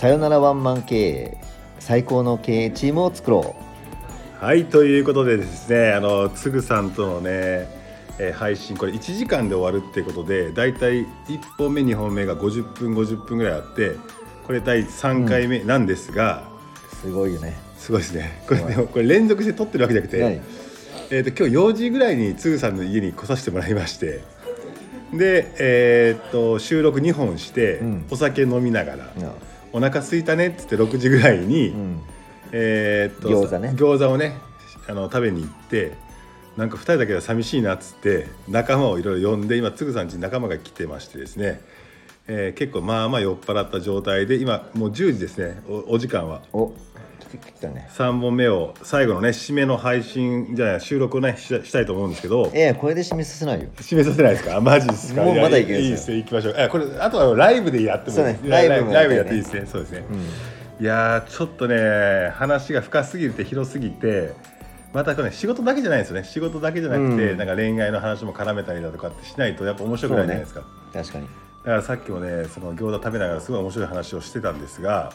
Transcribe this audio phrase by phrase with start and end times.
[0.00, 1.38] さよならワンマン経営
[1.78, 3.54] 最高の経営チームを作ろ
[4.40, 7.68] はいということでですねあのつぐさんとのね、
[8.18, 11.06] えー配信これ1時間で終わるっていうことでだいたい1
[11.58, 13.96] 本目2本目が50分50分ぐらいあって
[14.46, 16.48] これ第3回目なんですが、
[16.94, 17.58] うすごいよね。
[17.76, 18.42] すごいですね。
[18.48, 20.40] これでもこれ連続して撮ってるわけじゃなくて、何
[21.10, 24.24] えー、と今日4時ぐらいにつぐさんの家に来させてもらいまして
[25.12, 28.06] で、えー、と収録2本して、うん。
[28.10, 29.32] お酒飲みながらいや
[29.72, 32.00] 「お腹空いたね」っつって6時ぐらいに、うん。
[32.52, 33.72] えーっと餃子ね。
[33.76, 34.36] 餃子をね
[34.88, 35.92] あの食べに行って
[36.56, 41.60] なんか2人だけでは寂しいなっつって仲間をいろいろ呼んで今つぐさんちに仲間が来てましてですね、
[42.26, 45.62] えー結構まあまあ酔っ払った状態で今もう10時ですね。
[45.68, 46.42] おお時間は。
[46.52, 46.72] お
[47.38, 47.88] 来たね。
[47.92, 52.50] 3本目を最後のね締めの配信じゃない収録をねししたいと思うんですけど。
[52.54, 53.68] ええこれで締めさせないよ。
[53.76, 54.56] 締めさせないですか？
[54.56, 55.22] あマジですか？
[55.22, 56.54] もうまだいけいるんでいですすよ行きましょう。
[56.56, 58.42] えこれあとはライブでやってもいいです。
[58.42, 59.66] ねライブもライブやっていいですね。
[59.66, 60.84] そうですね、うん。
[60.84, 64.32] いやーちょっとね話が深すぎて広すぎて
[64.92, 66.24] またこれ、ね、仕事だけじゃないですよね。
[66.24, 67.38] 仕事だけじゃなくて、うん。
[67.38, 71.28] なんか恋愛の話も絡めたりだとかってしないとやっぱ面白くないじゃないですか、確かに
[71.60, 75.12] だからさっきもねその餃子食べながらすごい面白い話をしてたんですが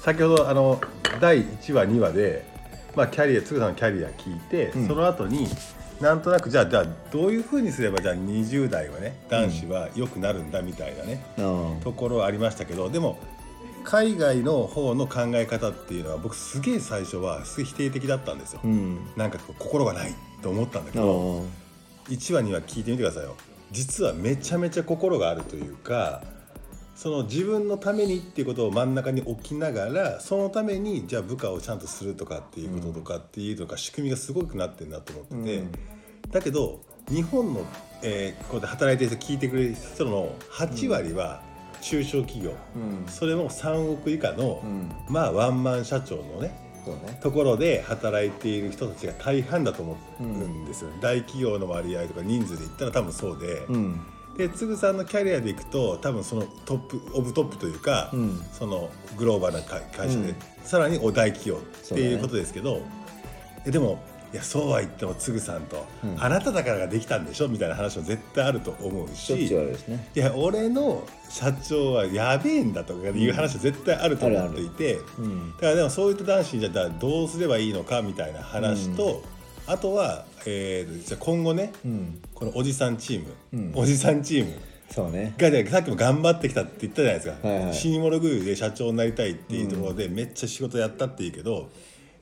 [0.00, 0.80] 先ほどあの
[1.20, 2.44] 第1話2話で、
[2.94, 4.88] まあ、キャリアつぐさんのキャリア聞いて、うん。
[4.88, 5.48] その後に
[6.00, 11.80] なんとなくじゃあじゃあどういうふうにすればじゃあ20代はね男子は良くなるんだみたいなね、うん。
[11.80, 13.18] ところはありましたけどでも
[13.84, 18.98] 海外の方の考え方っていうのは僕すげえ最初はすげえ否定的だったんですよ、うん。
[19.16, 21.42] なんかこう心がないと思ったんだけあど
[22.08, 23.34] あ1話には聞いてみてくださいよ
[23.70, 26.22] 実はめちゃめちゃ心があるというか
[26.98, 35.72] その自分のためにっていうことを真ん中に置きながらそのためにじゃあ部下をちゃんとするとかっていうこととかっていうのが仕組みがすごくなってるなと思ってて、うん。
[36.32, 37.64] だけど日本の、
[38.02, 41.40] えーこうやって働いてる人聞いてくれる人の8割は
[41.80, 43.06] 中小企業、うん。
[43.06, 44.90] それも3億以下の、うん。
[45.08, 46.67] まあワンマン社長のね
[47.22, 54.00] ところで働いている人たちが大半だと思うんですよ、大企業の割合とか人数で言ったら多分そうで、うん。
[54.36, 58.40] でつぐさんのキャリアでいくと多分そのトップオブトップというか、うん。
[58.52, 60.36] そのグローバルな会会社で、うん。
[60.62, 62.82] さらにお大企業っていうことですけど、
[63.66, 64.02] えでも
[64.32, 66.22] いやそうは言ってもつぐさんと、うん。
[66.22, 67.48] あなただからができたんでしょ？
[67.48, 69.16] みたいな話も絶対あると思うし。
[69.16, 70.08] しょっちゅうあるですね。
[70.14, 74.98] いや俺の社長はやべえんだとかいう話は絶対あると思っていて。
[75.18, 75.52] うん。
[75.52, 79.22] だからでもそういった男子にじゃあどうすればいいのかみたいな話と、
[79.66, 82.20] あとは、えーじゃあ今後ねうん。
[82.34, 83.72] このおじさんチーム、うん。
[83.74, 84.52] おじさんチーム。
[84.90, 85.34] そうね。
[85.36, 91.68] がねさっきも頑張ってきたって言ったじゃないですか、はいはいシーモログーで社長になりたいっていうところでめっちゃ仕事やったっていうけど、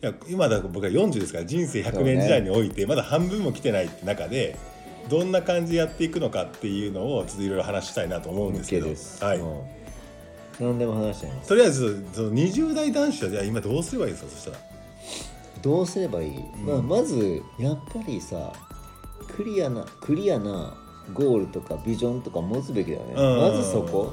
[0.02, 4.56] いや今だと僕は40ですから人生100年時代においてまだ半分も来てないって中で
[5.08, 8.88] どんな感じでやっていくのかっていうのをちょっといろいろ話したいなと思うんですけど。
[9.24, 9.38] はい。
[9.38, 9.60] うん。
[10.58, 11.48] 何でも話してます。
[11.48, 14.30] とりあえずその20代男子はじゃあ今どうすればいいですか？
[14.30, 14.58] そしたら。
[15.62, 18.52] どうすればいい、まあ、まずやっぱりさ
[19.36, 20.74] クリアなクリアな
[21.12, 23.38] ゴールとかビジョンとか持つべきだよね、うん。
[23.40, 24.12] まずそこ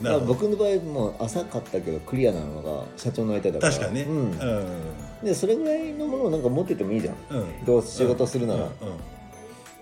[0.00, 0.34] なるほど。
[0.34, 3.72] 僕の場合もう浅かったけどクリアなのが社長になりたいだから。
[3.72, 4.02] 確かにね。
[4.02, 4.16] うん。
[4.30, 5.24] うん。
[5.24, 7.16] でそれぐらいのものをなんか持っててもいいじゃん。
[7.30, 7.64] うん。
[7.64, 8.68] どう仕事するなら、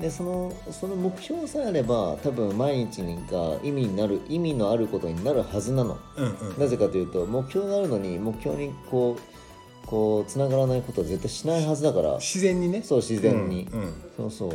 [0.00, 5.98] でそのその目標さえあれば多分毎日が意味になる意味のあることになるはずなの。
[6.16, 6.58] うんうん。
[6.58, 12.14] なぜかというと目標があるのに目標にこうこうつながらないことは絶対しないはずだから。
[12.16, 12.82] 自然にね。
[12.82, 13.94] そう自然に、うんうん。
[14.16, 14.50] そうそう、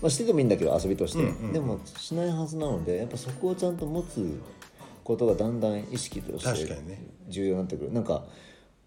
[0.00, 1.52] まあ、しててもいいんだけど遊びとして、うんうんうん。
[1.52, 4.40] でもしないはずなのでやっぱそこをちゃんと持つ
[5.04, 6.78] ことがだんだん意識として
[7.28, 7.92] 重要になってくる。
[7.92, 8.24] なんか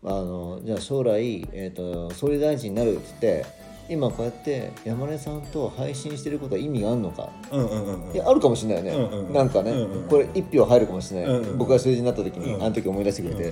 [0.03, 3.45] あのじゃあ将来、えー、と総理大臣になるっつって
[3.89, 7.29] 今こうやって山根さんと配信してることは意味があるのか。
[7.51, 8.13] うんうんうんうん。
[8.13, 12.63] いやあるかもしれないよね、うんうんなんかね、うんうんこれ一票入るかもしれない、うんうん僕が政治になった時に、うん。
[12.63, 13.51] あの時思い出してくれ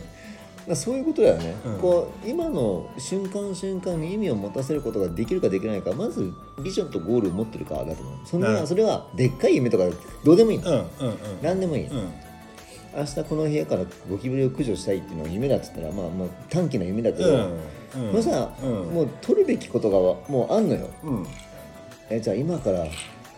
[0.67, 1.79] て、そういうことだよね、うん。
[1.79, 6.33] こう今の瞬間瞬間に意味を持たせることができるかできないかまず
[6.63, 8.17] ビジョンとゴールを持ってるかだと思う。
[8.25, 8.61] そんなるほど。
[8.61, 9.85] なそれはでっかい夢とか
[10.23, 11.17] どうでもいいの、うんうんうん。
[11.41, 12.11] 何でもいい、うん
[12.95, 17.59] 明日この部屋からゴキブリを駆除したいっていうのが夢だっつったらまあもう短期な夢だけど、うん
[17.95, 18.69] もうさ、うん。
[18.93, 19.97] もう取るべきことが
[20.29, 20.89] もうあんのよ。
[21.03, 21.27] うん。
[22.09, 22.85] えじゃあ今から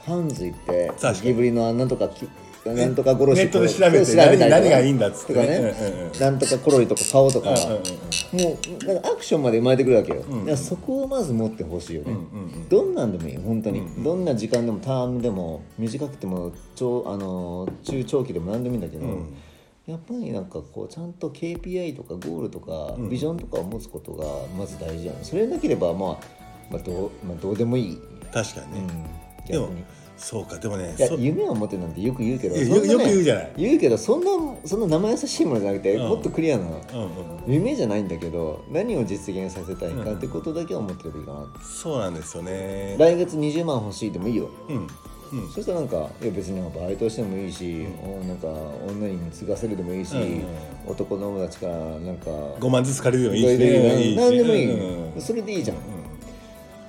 [0.03, 2.27] ハンズ行ってゴキブリのなんとかき
[2.65, 5.73] なんとか殺しネットで調べて何何がいいんだっつってね、
[6.19, 7.01] なんとかコロリとか。
[7.09, 12.13] 顔とか、もうなんかアクションまで生まれてくるわけよ、だからそこをまず持ってほしいよね、
[12.67, 19.33] どんなんでもいい本当に、どんな時間でもタームでも短くても長あの中長期でも何でもいいんだけど、うん
[19.87, 23.09] やっぱりなんかこうちゃんと KPI とかゴールとかうん。
[23.09, 24.25] ビジョンとかを持つことが
[24.57, 26.17] まず大事なのそれなければまあ、
[26.69, 27.97] まあ、どうまあどうでもいい、
[28.33, 28.93] 確かにね。
[29.39, 29.69] うん、でも
[30.17, 30.57] そうか。
[30.57, 33.53] でもねそいや夢を持てなんてよく言うけどねよよく言うじゃない。
[33.55, 34.29] 言うけどそんな
[34.65, 36.09] そんな生優しいものじゃなくて、うん。
[36.09, 44.87] もっとクリアなうんうん夢じゃないんだけど何を実現させたいかってことだけは思ってればいいかな、そうなんですよね来月20万欲しいでもいいようん
[45.31, 45.49] うん。
[45.51, 48.47] そしたらなんかいや別になんかバイトしてもいいし、おなんか
[48.87, 50.45] 女に継がせるでもいいし、うん。
[50.87, 52.29] 男の友達からなんか
[52.59, 53.59] 5万ずつ借りるでもいいし。
[53.59, 55.21] ね何でもいい、うん。
[55.21, 55.79] それでいいじゃん、う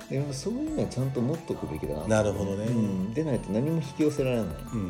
[0.09, 2.65] でもそういうのはちゃんと持っとくべきだな、んなるほどね。
[2.65, 4.85] うん、でないと何も引き寄せられない、うんうん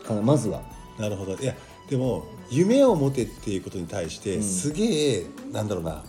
[0.00, 0.62] ん、かなまずは。
[0.98, 1.36] なるほど。
[1.36, 1.54] いや
[1.88, 4.42] でも夢を持てっていうことに対してうん。
[4.42, 6.04] すげえ、なんだろうな。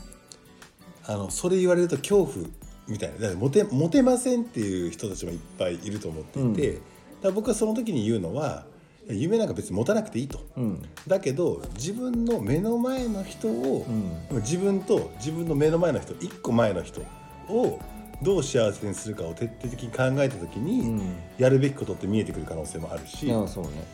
[1.06, 2.46] あのそれ言われると恐怖
[2.88, 3.34] みたいな。
[3.36, 6.82] モテモテませんっていう人たちもいっぱいいると思っていて、うん。
[7.22, 8.66] だ僕はその時に言うのは
[9.10, 10.40] 夢なんか別に持たなくていいと。
[10.56, 10.86] うん。
[11.08, 13.86] だけど自分の目の前の人を、
[14.32, 14.38] うん。
[14.42, 17.02] 自分と自分の目の前の人一個前の人
[17.50, 17.80] を
[18.22, 21.16] どう幸せにするかを徹底的に考えた時に、うん。
[21.38, 23.86] やるべきことって見えてくる可能性もあるし、そうね。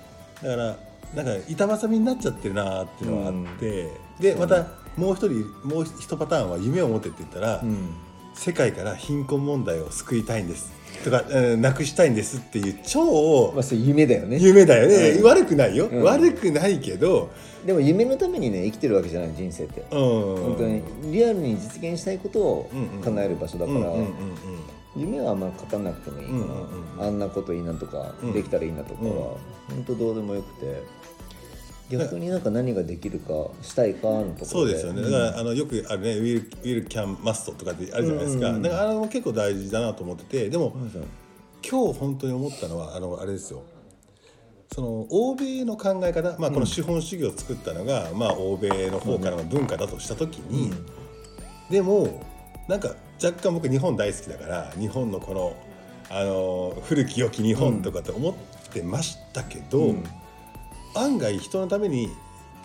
[0.41, 0.77] だから
[1.15, 4.65] なんか板挟みになっちゃってるなっていうのがあって、でまた
[4.97, 7.89] もう一人もう一パターンは夢を持てって言ったら、うん
[8.33, 10.71] 世界から貧困問題を救いたいんです。
[11.03, 14.37] とか、うんなくしたいんですっていう超まあそれ夢だよね。
[14.39, 15.23] 夢だよね、うん。
[15.23, 16.03] 悪くないよ、うん。
[16.03, 17.29] 悪くないけど、
[17.65, 19.81] でも夢のためにね生きてるわけじゃない人生って。
[19.81, 20.81] うん、本当に
[21.11, 22.69] リアルに実現したいことを
[23.03, 23.93] 叶える場所だから、
[24.95, 27.03] 夢はあんま語らなくてもいいかな、うんうんうん。
[27.03, 28.33] あんなこといいなとか、うん。
[28.33, 29.13] できたらいいなとかは、うん。
[29.75, 30.83] 本当どうでもよくて
[31.89, 34.45] 逆になんか何ができるかしたいかのところで。
[34.45, 40.73] そうですよね、だからあのよくあるね「ウィル・ウィル・キャン・マスト」とかってあるじゃないですか、だからあれも結構大事だなと思っててでも、
[41.67, 43.61] 今日本当に思ったのはあのあれですよ。
[44.73, 50.73] その欧米の考え方、まあ、この資本主義を作ったのが、まあ、欧米の方からの文化だとした時に、
[51.69, 52.23] でも
[52.67, 55.55] なんか若干僕日本大好きだから日本のこの
[56.09, 58.33] あの古き良き日本とかって思っ
[58.71, 60.03] てましたけど、うん
[60.95, 62.09] 案外人のために、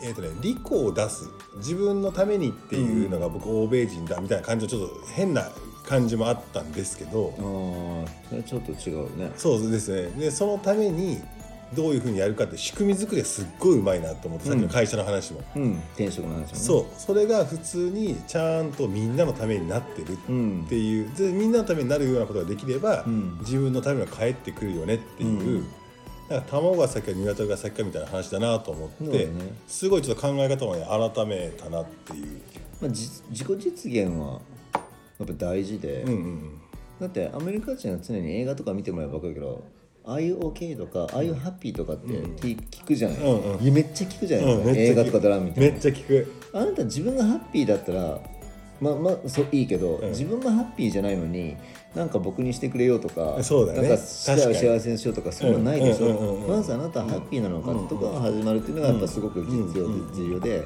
[0.02, 1.28] えーとね、利己を出す。
[1.56, 5.50] 自分のためにっていうのが僕欧米人だみたいな感じのちょっと変な
[5.84, 7.34] 感じもあったんですけど。
[7.38, 9.32] ああそれちょっと違うね。
[9.36, 10.10] そうですね。
[10.10, 11.20] でそのために
[11.75, 15.42] どういうふうにやるかって仕組み作りはすっごいうまいなと思って、さっきの会社の話も。
[15.56, 15.72] うん。
[15.94, 16.46] 転職の話もね。
[16.54, 16.86] そう。
[16.96, 21.12] それが普通にちゃんとみんなのためになってるうんっていう。
[21.14, 23.38] でみんなのためになるようなことができれば、うん。
[23.40, 25.66] 自分のためには返ってくるよねっていう、うん
[26.28, 29.28] だから卵が先か鶏が先かみたいな話だなと思って、ね。
[29.66, 32.40] すごいちょっと考え方をね改めたなっていう。
[32.80, 34.40] まあ、じ自己実現は
[35.19, 36.60] やっぱ大事で、うんうん
[37.00, 39.62] だってアメリカ人は常に映画とか見てもらえば分かるけど
[40.04, 43.72] 「ああいう OK」とか「ああいうハッピー」とかって聞,、聞くじゃない、うんうん。
[43.72, 44.54] めっちゃ聞くじゃない？
[44.54, 46.32] うん映画とかドラマみたいめなっちゃ聞く。
[46.52, 48.20] あなた自分がハッピーだったら
[48.80, 50.10] まあまあそういいけど、ん。
[50.10, 51.56] 自分がハッピーじゃないのに
[51.98, 53.88] なんか僕にしてくれようとかそうだね。
[53.88, 60.64] なんか幸せにしようとかそういうのないでしょ、うまずあなたはハッピーなのかとかが始まるっていうのがやっぱすごく必要で重要で。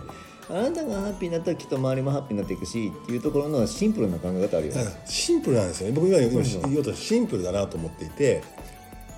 [0.51, 4.85] あなたがハッピーになったらきっと周りもハッピーになっていくしっていうところのシンプルな考え方あるよね。
[5.07, 5.95] シンプルなんですよね。
[5.95, 6.29] 僕今言
[6.77, 8.43] おうとシンプルだなと思っていて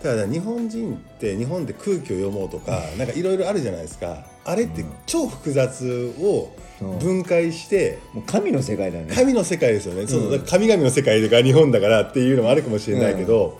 [0.05, 4.27] だから日本人って日本で空気を読もうとかなんかいろいろあるじゃないですか。
[4.45, 6.55] あれって超複雑を
[7.01, 9.15] 分解してもう神の世界だよね。
[9.15, 13.59] 神の世界ですよね、そう神々の世界が日本だからっていうのもあるかもしれないけど、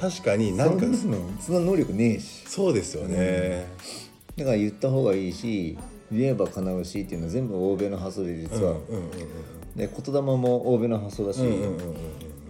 [0.00, 0.86] 確かになんか
[1.38, 2.44] その能力ねえし。
[2.46, 3.66] そうですよね、
[4.38, 5.76] だから言った方がいいし
[6.10, 8.76] 言えば叶うしっていうのは全部欧米の発想で実は、
[9.76, 11.40] で言霊も欧米の発想だし、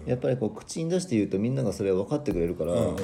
[0.07, 2.99] やっぱりこう口に出して言うとみんながそれを分かってくれるから、うんうんうん。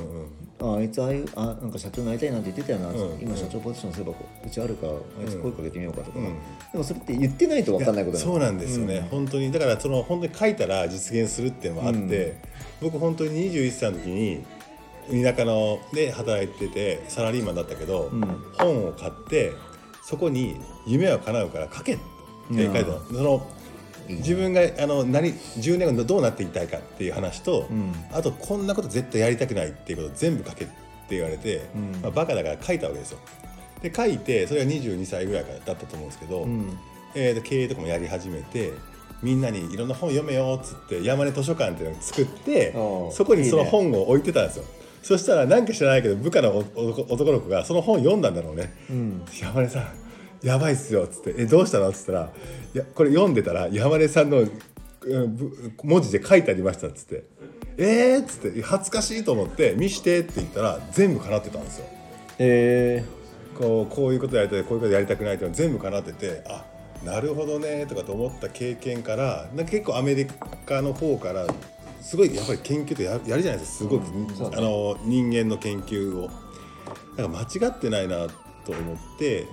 [0.61, 6.25] ああいつああいうあなんか社長になりたいなって言ってたよな、うん今社長ポジションすればこううちあるからあいつ声かけてみようかとか、うん。
[6.73, 9.53] でもそれって言ってないと分かんないことそうなんですよね、本当に。
[9.53, 12.37] だからその本当に書いたら実現するっていうのもあって、
[12.81, 14.45] 僕本当に21歳の時に
[15.23, 18.21] 田舎ので働いててサラリーマンだったけど、ん。
[18.59, 19.53] 本を買って
[20.05, 22.03] そこに「夢は叶うから書け」って
[22.51, 23.47] 書いてある、その
[24.09, 27.93] 自分があの何10年後どうなっていきたいかっていう話と、ん。
[28.13, 30.75] あとこんなこと絶対やりたくないっていうことを全部書けって
[31.11, 31.93] 言われて、うん。
[32.03, 33.19] まあ、バカだから書いたわけですよ。
[33.83, 36.79] で書いてそれが22歳ぐらいからだったと思うんですけど、うん。
[37.15, 38.73] えーと経営とかもやり始めて
[39.23, 42.73] みんなにいろんな本読めよっつって山根図書館っていうのを作って
[43.13, 43.71] そこにそのいいね。
[43.71, 44.65] 本を置いてたんですよ。
[45.03, 48.75] そしたらなんか知らないけど部下の男男の子がその本読んだんだろうね。
[48.91, 50.08] うん「山根さん
[50.43, 52.33] やばいっすよ」っつって「えどうしたの?」っつったら
[52.75, 54.47] 「いやこれ読んでたら山根さんの
[55.83, 57.25] 文字で書いてありました」っつって
[57.79, 61.87] 「えー?」っつって恥ずかしいと思って「見して」って言ったら全部叶ってたんですよ。
[62.39, 63.05] え
[63.59, 66.65] こうこういうことやりたいこういうことやりたくないっていうの全部叶っててあ
[67.05, 70.27] なるほどねとかと思った経験からなんか結構アメリ
[70.65, 71.47] カの方から
[72.01, 78.29] すごいやっぱり研究ってややるじゃないですかすごく、うんねあの人間の研究をだから間違ってないな
[78.65, 79.49] と思って、だ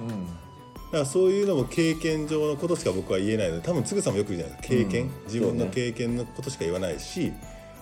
[0.96, 4.76] からそういうのも経験上のことしか僕は言えないので多分つぐさんもよく言うじゃないですか。
[4.76, 5.12] 経験、うん。
[5.26, 7.34] 自分の経験のことしか言わないし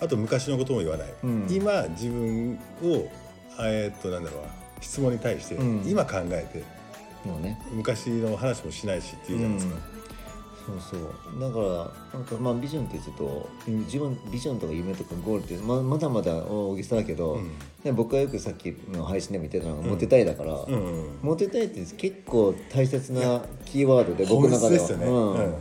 [0.01, 1.47] あと昔のことも言わない、うん。
[1.49, 3.09] 今自分を
[3.59, 4.47] えーっとなんだろうな
[4.81, 5.83] 質問に対して、うん。
[5.87, 6.63] 今考えて
[7.39, 7.57] ね。
[7.71, 9.75] 昔の話もしないしっていうじゃないですか、
[10.65, 11.39] そうそう。
[11.39, 17.51] だからなんかまあビジョンってちょっと自分ビジョンとか夢とかゴールってままだまだ大げさだけど、うん。
[17.83, 24.87] ね、僕がよくさっきの配信でも言ってたのが、モテたいだから、うんうんモテたいって結構大切なキーワードで僕の中では。
[24.87, 25.33] でうん。
[25.33, 25.55] うん。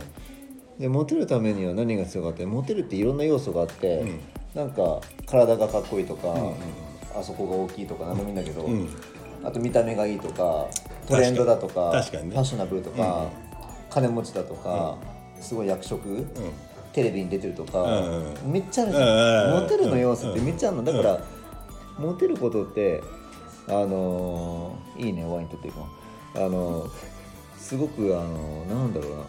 [0.79, 4.19] でモテるためには何が必要かってモテるっていろんな要素があって、うん。
[4.55, 6.53] なんか体がかっこいいとか、んうん
[7.15, 8.89] あそこが大きいとか何でもいいんだけど、うん。
[9.43, 10.67] あと見た目がいいとか
[11.07, 13.29] トレンドだとかファッショナブルとか、
[13.93, 14.97] 金持ちだとか、
[15.39, 16.25] すごい役職、
[16.93, 20.83] テレビに出てるとか、うんめっちゃあるじゃん、うんモテるの要素ってめっちゃあるの。
[20.83, 21.19] だから、
[21.97, 23.01] モテることって
[23.67, 25.85] あのーいいねワイン取っていこ
[26.35, 26.37] う。
[26.37, 26.89] あのー
[27.57, 29.23] すごくあのーなんだろうな。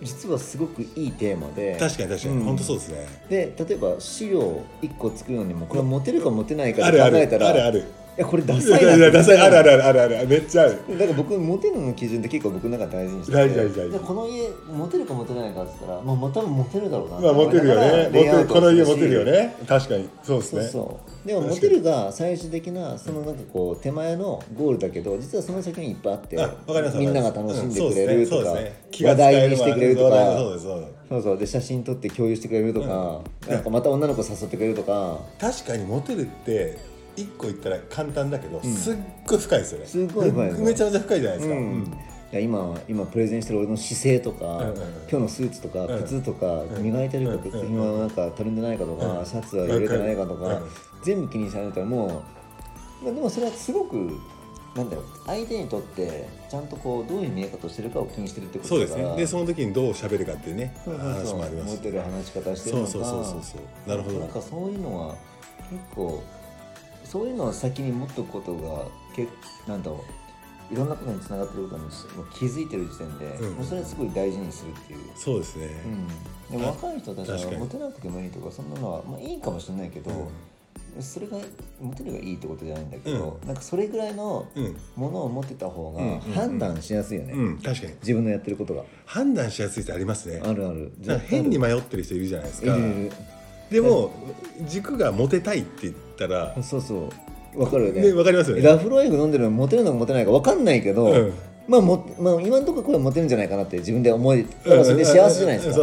[0.00, 1.76] 実はすごくいいテーマで。
[1.78, 2.44] 確かに確かに、うん。
[2.44, 3.06] 本当そうですね。
[3.28, 7.12] で例えば資料1個作るのにもこれはモテるかモテないかであるある。
[7.16, 7.80] 考えたらあるある。
[7.80, 7.82] い
[8.18, 8.90] やこれダいサいな。
[8.90, 10.98] やいやダサいあるあるあるあるあるめっちゃある。
[10.98, 13.38] だから僕モテるの基準って結構僕の中で大事にしてて。
[13.38, 13.92] 大事大事大事。
[13.92, 18.10] でこの家モテるかモテないかって言ったらまあまあ多分モテるだろうなまあモテるよね。
[18.12, 19.32] モテるこの家モテるよね。
[19.32, 20.08] ね確かに。
[20.22, 21.28] そうですそうねそう。
[21.28, 26.36] でもモテるが最終的なそのなんかこう手前のゴールだけど実はその先にいっぱいあって
[26.96, 28.56] みんなが楽しんでくれるとか
[29.00, 30.16] 話題にしてくれるとか。
[30.36, 30.92] そうそうです。
[31.08, 31.38] そうそう。
[31.38, 33.20] で写真撮って共有してくれるとか。
[33.46, 33.52] うん。
[33.52, 35.18] なんかまた女の子誘ってくれるとか。
[35.38, 36.78] 確かにモテるって
[37.22, 38.96] 一個言ったら簡単だけど、すっ
[39.26, 39.86] ごい深いですよね。
[39.86, 40.66] すっごい深いですね。
[40.66, 41.62] めちゃめちゃ深いじゃないですか、うん。
[41.62, 41.98] うん
[42.30, 44.74] いや今今プレゼンしてる俺の姿勢とか、うんうんうん。
[44.74, 46.02] 今日のスーツとかうん。
[46.02, 46.82] 靴とか、うん。
[46.82, 47.60] 磨いてるか、うん。
[47.60, 49.26] うん今なんかたるんでないかとか、うん。
[49.26, 50.62] シャツは揺れてないかとか、うん
[51.02, 52.24] 全部気にされたらも
[53.02, 54.18] う、まあ、でもそれはすごく
[54.74, 59.16] なんだろう相手にとってちゃんとこうどういう見え方をしてるかを気にしてるってことそうですだからね。
[59.16, 61.76] でその時にどう喋るかっていうねそうそうそう話もあります。
[61.76, 62.90] モテる話し方してるのか。
[62.90, 63.88] そうそうそうそうそう。
[63.88, 64.18] なるほど。
[64.18, 65.16] なんかそういうのは
[65.70, 66.22] 結構
[67.10, 68.84] そういうのを先に持っておくことが
[69.16, 69.30] 結
[69.66, 70.04] なんだろ
[70.70, 71.90] ういろんなことにつながってることに
[72.30, 73.54] 気づいてる時点で、うん。
[73.54, 74.98] もうそれはすごい大事にするっていう。
[75.16, 75.66] そうですね、
[76.50, 80.30] うん、でも若い人たちはモテなくてもいいとかそんなのは、まあ、いいかもしれないけど、
[81.00, 81.38] それが
[81.80, 84.76] モテるがいいってことじゃないんだけど、なんかそれぐらいのうん。
[84.94, 86.12] ものを持ってた方がうん。
[86.12, 87.94] うん判断しやすいよね、うん、確かに。
[88.02, 88.84] 自分のやってることが。
[89.06, 90.42] 判断しやすいってありますね。
[90.44, 90.92] あるある。
[91.28, 92.76] 変に迷ってる人いるじゃないですか。
[93.70, 94.10] でも
[94.66, 95.94] 軸がモテたいって言
[96.26, 96.62] ったら。
[96.62, 97.08] そうそ
[97.54, 97.60] う。
[97.60, 98.02] わかるよね。
[98.02, 98.62] ねわかりますよね。
[98.62, 101.32] ラフロイフ飲んでるのモテるのかモテないかわかんないけど、うん。
[101.68, 105.80] まあもまあ、今のところこれモテるんじゃないかなって自分で思えたらそれで幸せじゃないですか。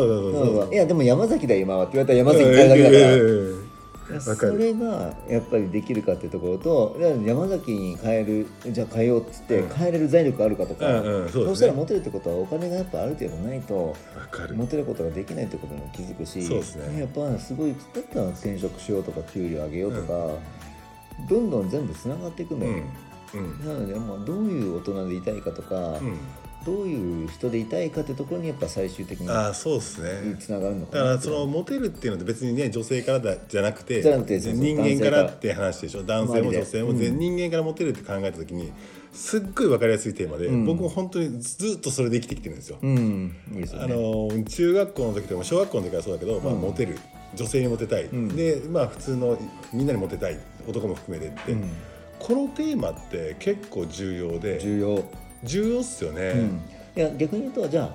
[0.71, 3.64] いやでも山崎だよ今はって言われたら山崎変えるだけだから。
[4.19, 9.69] それがやっぱりできるかっていうところと山崎に変えるじゃあ変えようっつってうん。
[9.69, 13.95] 変えれる財力あるかとか、うんうんそうしたらモテるってことはお金がやっぱある程度ないと
[14.55, 16.99] モテることができないってことにも気づくしそうですね。
[16.99, 20.39] やっぱすごいだったら転職しようとか給料上げようとか、
[21.29, 22.83] どんどん全部つながっていくんだよね。
[23.33, 23.65] うん。
[23.65, 26.17] なので、まあ、どういう大人でいたいかとか、うん
[26.65, 30.35] どういう人でいたいかってところにやっぱ最終的にああそうですね。
[30.39, 36.03] つながるのかだからそのモテるっていうのって別にね女性からだじゃなくて人間からって話でしょ。
[36.03, 36.97] 男性も女性も、うん。
[36.97, 38.71] 全人間からモテるって考えた時に
[39.13, 40.65] すっごい分かりやすいテーマで、うん。
[40.65, 42.79] 僕も本当にずっとそれで生きてきてるんですよ。
[42.81, 43.35] うん。
[43.51, 43.93] あね。
[43.93, 46.61] の中学校の時とか小学校の時からそうだけど、まあ、うん。
[46.61, 46.97] モテる。
[47.35, 48.29] 女性にモテたい、ん。
[48.29, 49.37] でまあ普通の
[49.73, 51.69] みんなにモテたい男も含めてって、うん。
[52.17, 54.57] このテーマって結構重要で。
[54.59, 55.03] 重要、
[55.45, 56.21] 重要っすよね。
[56.29, 56.61] うん、
[56.95, 57.89] いや逆に言うとじゃあ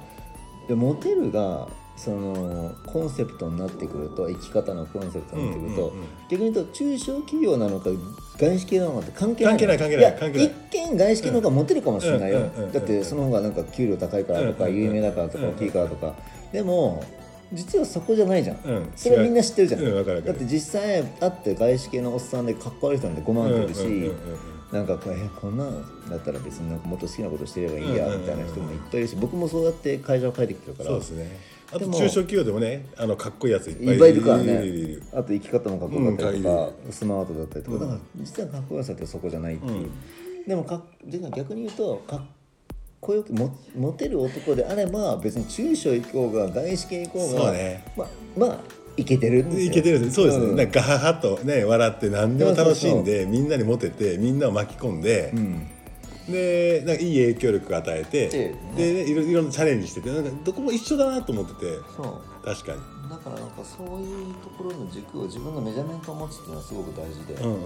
[0.69, 5.93] でモテるがそのコンセプトになってくると生き方のコンセプトになってくると、
[6.31, 7.91] 逆に言うと中小企業なのか
[8.39, 9.53] 外資系なのかって関係ない。
[9.53, 10.47] 関係ない関係ないや関係ない。
[10.47, 12.41] 一見外資系の方がモテるかもしれないよ、
[12.73, 16.15] だってその方がなんか給料高いからとか、有名だからとか、大きいからとか。
[16.53, 17.05] でも
[17.53, 18.93] 実はそこじゃないじゃん、うん。
[18.97, 24.11] それはみんな知ってるじゃん、だって実際会って外資系のおっさんでかっこ悪い人なんて5万来るし、
[24.73, 25.11] なんかこ
[25.41, 30.99] こんなんだったら別になんかもっと好きなことしてればいいやみたいな人もいっぱいいるし僕もそうやって会社を変えてきてるからそう。
[31.01, 31.41] ですね。
[31.73, 34.23] あと中小企業でもね、あのかっこいいやついっぱいいる。
[34.23, 34.55] からね。
[34.55, 37.81] るあと生き方もかっこよかったりとか、うスマートだったりとか、うん。
[37.81, 39.91] だから実はかっこよさってそこじゃないっていう、うん。
[40.47, 40.83] でもか
[41.37, 42.21] 逆に言うとかっ
[43.01, 47.85] こよくもモテる男であれば別に中小行こうが外資系行こうがね。
[47.97, 50.57] まあまあいけてるんですよいけてるんですそうですね、ん。
[50.57, 55.69] なんかガハハとね笑って何でも楽しんでみんなにモテてみんなを巻き込んで、うん。
[56.29, 61.61] でなんかいい影響力を与えてででねいろいろチャレンジしててなんかどこも一緒だなと思ってて
[61.97, 62.45] そう。
[62.45, 62.79] 確かに。
[63.11, 67.61] だからなんかそういうところの軸を自分のメジャーメントを持つっていうのはすごく大事で、うんうんうん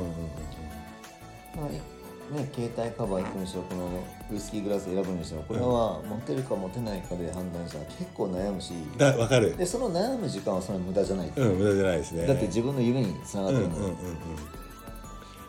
[1.57, 1.94] まあ
[2.31, 9.57] ね、携帯カバー行くにしろこのねウイスキーグラス選ぶにしろこれは持てるか持てないかで判断したら結構悩むしうんだわかる。
[9.57, 12.27] でその悩む時間はそれは無駄じゃない、うん無駄じゃないですね。
[12.27, 14.05] だって自分の夢につながってるので、うんうんうんうん。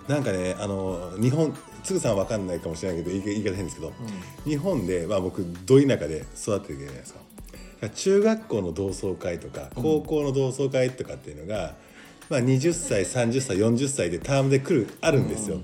[0.08, 3.94] なんかねあの日本つぐさんは分かんないかもしれないけど言い方変ですけど、
[4.44, 7.20] 日本で、まあ、僕ど田舎で育ってるじゃないですか。
[7.94, 11.76] 中学校の同窓会とか高校の同窓会とかっていうのが、
[12.30, 15.60] まあ、20歳30歳40歳でタームで来るあるんですよ、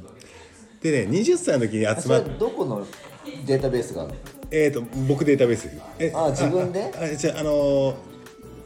[0.81, 2.85] でね20歳の時に集まっどこの
[3.45, 4.17] データベースがあるの？
[4.51, 5.69] えー、と僕データベース。
[5.99, 6.91] えあ自分で？
[6.99, 7.95] あじゃああのー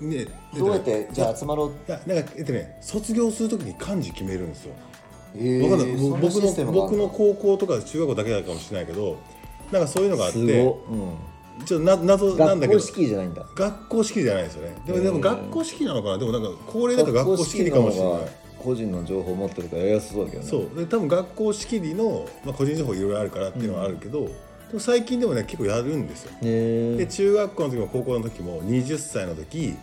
[0.02, 1.08] ねどうやって？
[1.12, 4.74] じゃあ集まろういやなんかえっとね卒業する時に漢字決めるんですよ。
[5.38, 9.18] えわかんない、僕の僕の高校とか中学校だけだかもしれないけど
[9.72, 13.46] なんかそういうのがあっすごっ、てうん、ちょっとな謎なんだけど学校式じゃないんだ。
[13.54, 14.78] 学校式じゃないですよね。
[14.86, 16.18] でもでも学校式なのかな？
[16.18, 18.22] でもなんか高齢だと学校式理かもしれない
[18.66, 20.50] 個人の情報を持ってるからやりやすそうだけどね。
[20.50, 20.76] そう。
[20.76, 24.26] で多分学校式理の、まあ、個人情報いろいろあるからっていうのはあるけど、
[24.68, 26.32] でも最近でもね結構やるんですよ。
[26.42, 29.76] で中学校の時も高校の時も20歳の時、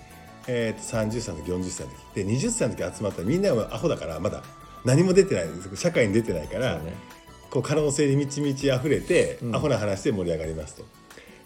[0.48, 2.14] えー、と30歳の時40歳の時。
[2.14, 4.42] で20歳の時集まったらみんなはアホだからまだ
[4.84, 5.44] 何も出てない
[5.76, 6.94] 社会に出てないから、そうね。
[7.50, 9.56] こう可能性に満ち満ち溢れて、うん。
[9.56, 10.84] アホな話で盛り上がりますと。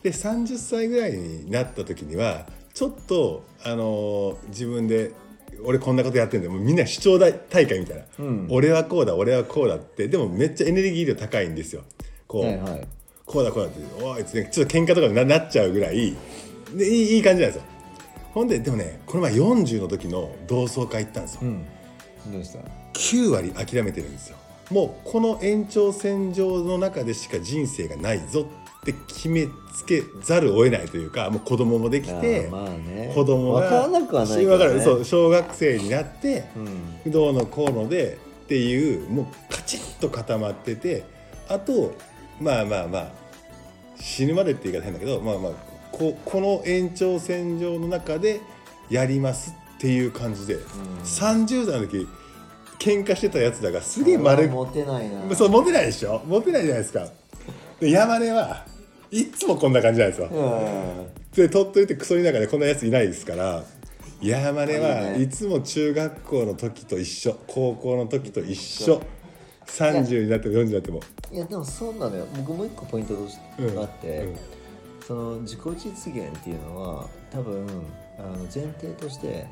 [0.03, 5.13] で30歳ぐらいになった時にはちょっと、あのー自分で
[5.65, 6.53] 俺こんなことやってんだよ。
[6.53, 8.47] もうみんな主張大大会みたいな、うん。
[8.51, 10.09] 俺はこうだ俺はこうだって。
[10.09, 11.83] でもめっちゃエネルギー量高いんですよ。
[12.27, 12.89] こう、はいはい。
[13.25, 14.05] こうだこうだって。
[14.05, 16.15] おいあいつねちょっと喧嘩とかにななっちゃうぐらい。
[16.75, 17.63] でいいいい感じなんですよ。
[18.33, 21.41] ほんででもねこの前40の時の同窓会行ったんですよ。
[21.43, 21.65] うん。
[22.33, 22.59] どうした
[22.95, 24.37] ？9割諦めてるんですよ。
[24.71, 28.45] もうこの延長線上の中でしか人生がないぞっ
[28.87, 33.13] て決めつけざるを得ないというかもう子供もできあてーまあね。
[33.15, 34.83] 子供が分からなくはないけわかど、ね、る。
[34.83, 36.49] そう小学生になって
[37.05, 37.13] うん。
[37.13, 41.05] どうのこうのでっていうもうカチッと固まってて
[41.49, 41.95] あと
[42.41, 43.13] まあまあまあ
[43.97, 45.53] 死ぬまでって言い方変だけどまあまあ
[45.93, 48.41] ここの延長線上の中で
[48.89, 50.57] やりますっていう感じで、
[51.05, 52.07] 30代の時
[52.79, 55.35] 喧嘩してたやつだがすげえ丸モテないな。
[55.35, 56.23] そうモテないでしょ？
[56.27, 57.07] モテないじゃないですか。
[57.81, 58.65] で山根は
[59.11, 61.07] いっつもこんな感じなんですよ、うん。
[61.35, 63.65] で鳥取ってクソ田舎でこんなやついないですから。
[64.23, 67.39] 山根はいつも中学校の時と一緒。
[67.47, 69.03] 高校の時と一緒。
[69.67, 71.01] 30になっても40になっても。
[71.31, 72.27] いやでもそうなのよ。
[72.37, 73.79] 僕もう一個ポイントとしてうん。
[73.79, 74.37] あって、うん。
[75.07, 77.67] その自己実現っていうのは多分
[78.19, 79.47] あの前提として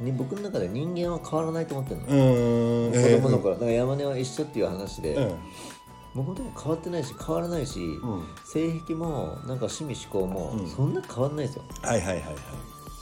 [0.00, 2.88] に僕の中で人間は変わらないと思ってるの、うー。
[2.90, 5.34] ん子供の頃、だから山根は一緒っていう話で、うん
[6.14, 8.24] 僕でも変わってないし変わらないし、うん。
[8.44, 10.68] 性癖もなんか趣味思考もうん。
[10.68, 12.30] そんな変わんないですよ、はいはいはいは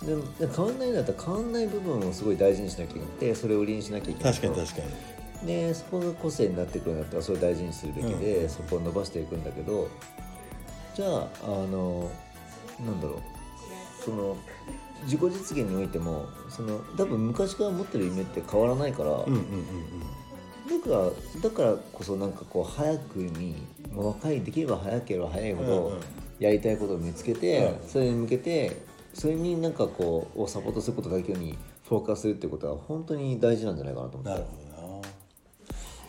[0.03, 0.07] い。
[0.07, 4.87] でもで変わんないんだったら変わんない部分をすごい大事にしなきゃいけなくてそれを売りにしなきゃいけない確かに確か
[5.43, 5.47] に。
[5.47, 8.49] でそこが個性になってくるんだったらそれを大事にするべきで、うん。
[8.49, 9.89] そこを伸ばしていくんだけど
[10.95, 12.11] じゃああの
[12.85, 13.23] なんだろう。
[14.05, 14.37] その
[15.03, 20.07] 自己実現においてもその多分昔から持ってる夢って変わらないから、うんうんうんだ
[20.67, 21.11] から
[21.43, 23.55] だからこそなんかこう早くに
[23.93, 26.01] もう若いできれば早ければ早いほうんどうん。
[26.39, 27.89] やりたいことを見つけて、うん。
[27.89, 28.77] それに向けて
[29.15, 31.57] それになんかこうをサポートすることだけに
[31.89, 34.31] フォーカスするってことは本当に大事なんじゃないかなと思って。
[34.31, 34.99] なるほど。
[34.99, 35.03] な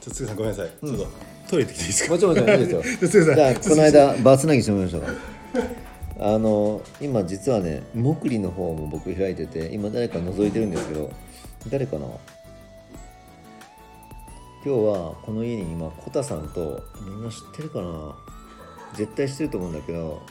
[0.02, 1.08] ちょっとつぐさんごめんなさい、ちょっと
[1.50, 2.12] トイレ行ってきていいですか？
[2.14, 5.14] もちろんもちろんいいですよじゃあこの間バツナギしてもらいましたか。
[6.20, 11.12] らあの今実はねモクリの方も僕開いてて今誰か覗いてるんですけど
[11.70, 12.08] 誰かな？
[14.66, 18.16] 今日はこの家に今コタさんとみんな知ってるかな？
[18.96, 20.22] 絶対知ってると思うんだけど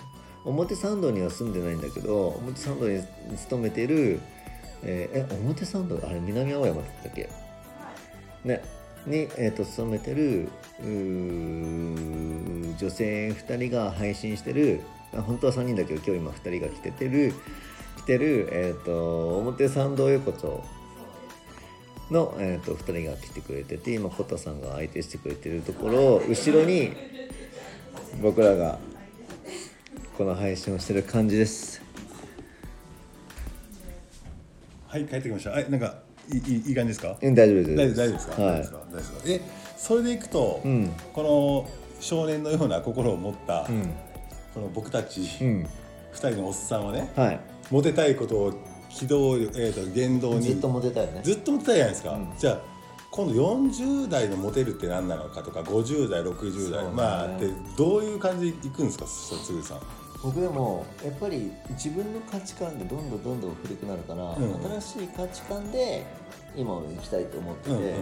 [0.45, 3.03] 表参道には住んでないんだけど表参道に
[3.37, 4.21] 勤めてる
[4.83, 5.99] えーえ表参道？
[6.05, 7.31] あれ南青山だったっけ
[8.45, 8.63] ね。
[9.07, 10.49] に、えー、と勤めてる
[10.81, 10.87] 女
[12.91, 14.83] 性2人が配信してる
[15.17, 17.33] あ本当は3人だけど今日今2人が来ててる
[17.99, 20.61] 来てる、えー、と表参道横丁
[22.11, 26.93] の、えー、と2人が来てくれてて今コタさんが相手してくれてるところを後ろに
[28.23, 28.79] 僕らが
[30.17, 31.83] この配信をしてる感じです。
[34.89, 35.51] はい帰ってきました。
[35.51, 35.99] はいなんか
[36.33, 37.17] いいいい感じですか？
[37.21, 37.77] うん大丈夫です。
[37.77, 38.61] 大丈夫ですか、はい。
[38.61, 38.79] 大丈夫ですか？
[38.79, 39.19] 大丈夫ですか？
[39.27, 39.41] え
[39.77, 40.91] それでいくと、うん。
[41.13, 43.93] この少年のような心を持った、うん。
[44.55, 45.67] この僕たちうん。
[46.13, 47.41] 二人のおっさんはね、はい。
[47.71, 48.55] モテたいことを
[48.97, 50.43] 軌道、えー、と言動に。
[50.43, 51.21] ずっとモテたいよね。
[51.23, 52.33] ずっとモテたいじゃないですか、うん。
[52.39, 52.61] じゃあ
[53.11, 56.91] 今度40代のモテるって何なのかとか50代60代、ね。
[56.93, 59.07] まあってどういう感じでいくんですか？
[59.07, 59.81] そつぐさん。
[60.23, 64.81] 僕でもやっぱり自分の価値観でどんどんどんどん古くなるから、うん。
[64.81, 66.05] 新しい価値観で
[66.57, 67.95] 今を生きたいと思ってて、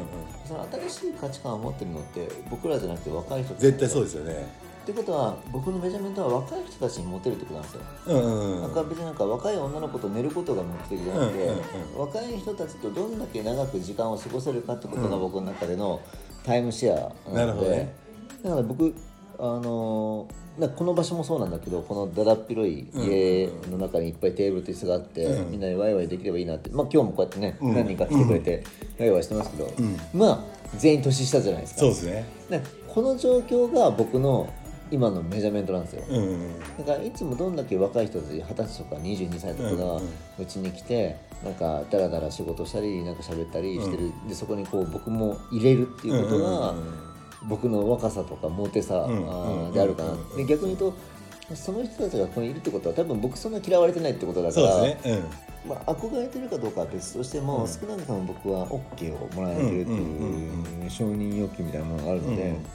[0.47, 4.47] その新しい価値観を持ってるのって僕らじゃなくて若い人絶対そううですよね
[4.85, 7.81] ってことは僕のメジャーメントは若い人たちにモテるってことなんですよ。
[8.07, 8.61] うんうんうん。
[8.61, 16.03] なんか別になんか若い女の子と寝ることが目的じゃなくて、うんうんう若い人たちとどんだけ長く時間を過ごせるかってことが僕の中での
[16.45, 17.95] タイムシェアなので、なるほどね。
[18.43, 18.95] だから僕
[19.39, 25.51] あのーなこの場所もそうなんだけどこのだだっ広い家の中にいっぱいテーブルと椅子があって、うん。
[25.51, 27.75] みんなでワイワイできればいいなってまあ今日もこうやってね、うん。
[27.75, 28.63] 何人か来てくれて
[29.01, 29.97] ワイワイしてますけど、ん。
[30.13, 30.41] まあ
[30.79, 31.81] 全員年下じゃないですか。
[31.81, 32.25] そうですね。
[32.51, 34.53] でこの状況が僕の
[34.95, 36.17] 今のメジャーメントなんですよ、うん。
[36.17, 46.95] うんうんだからいつもどんだけ若い人たち二十歳とか22歳とかがうんうんうちに来てなんかダラダラ仕事したりなんか喋ったりしてる、でそこにこう僕も入れるっていうことがうんうんうん。
[47.47, 49.07] 僕の若さとかモテさ、
[49.73, 50.97] であるかな、うんで逆に言うと
[51.55, 55.23] その人たちがここにいるってことは多分僕そんな嫌われてないってことだから、ですね。
[55.69, 57.69] まあ、憧れてるかどうかは別としても、うん。
[57.69, 62.67] 少なくとも僕は OK をもらえてるってうんうんうんいう承認欲求みたいなものがあるので,、うん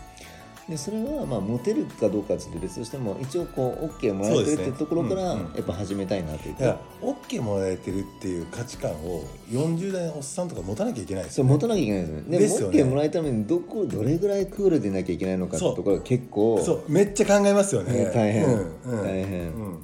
[0.69, 6.65] でそれはまあモテるかどうかはちょっと別としても一応こう OK をもらえてるっていうところからやっぱ始めたいなというだか。
[6.65, 6.79] らか。
[7.01, 11.49] OK もらえてるっていう価値観を40代のおっさんとか持たなきゃいけないですよね。
[11.49, 12.23] そう持たなきゃいけないですよね。
[12.29, 12.83] でですよね。
[12.83, 16.61] OK もらえるためにどこどれぐらいクールでいなきゃいけないのかってところが結構。
[16.63, 18.45] そうめっちゃ考えますよね、うん大変。
[18.45, 19.03] うんうん。
[19.03, 19.41] 大変。
[19.41, 19.83] うん。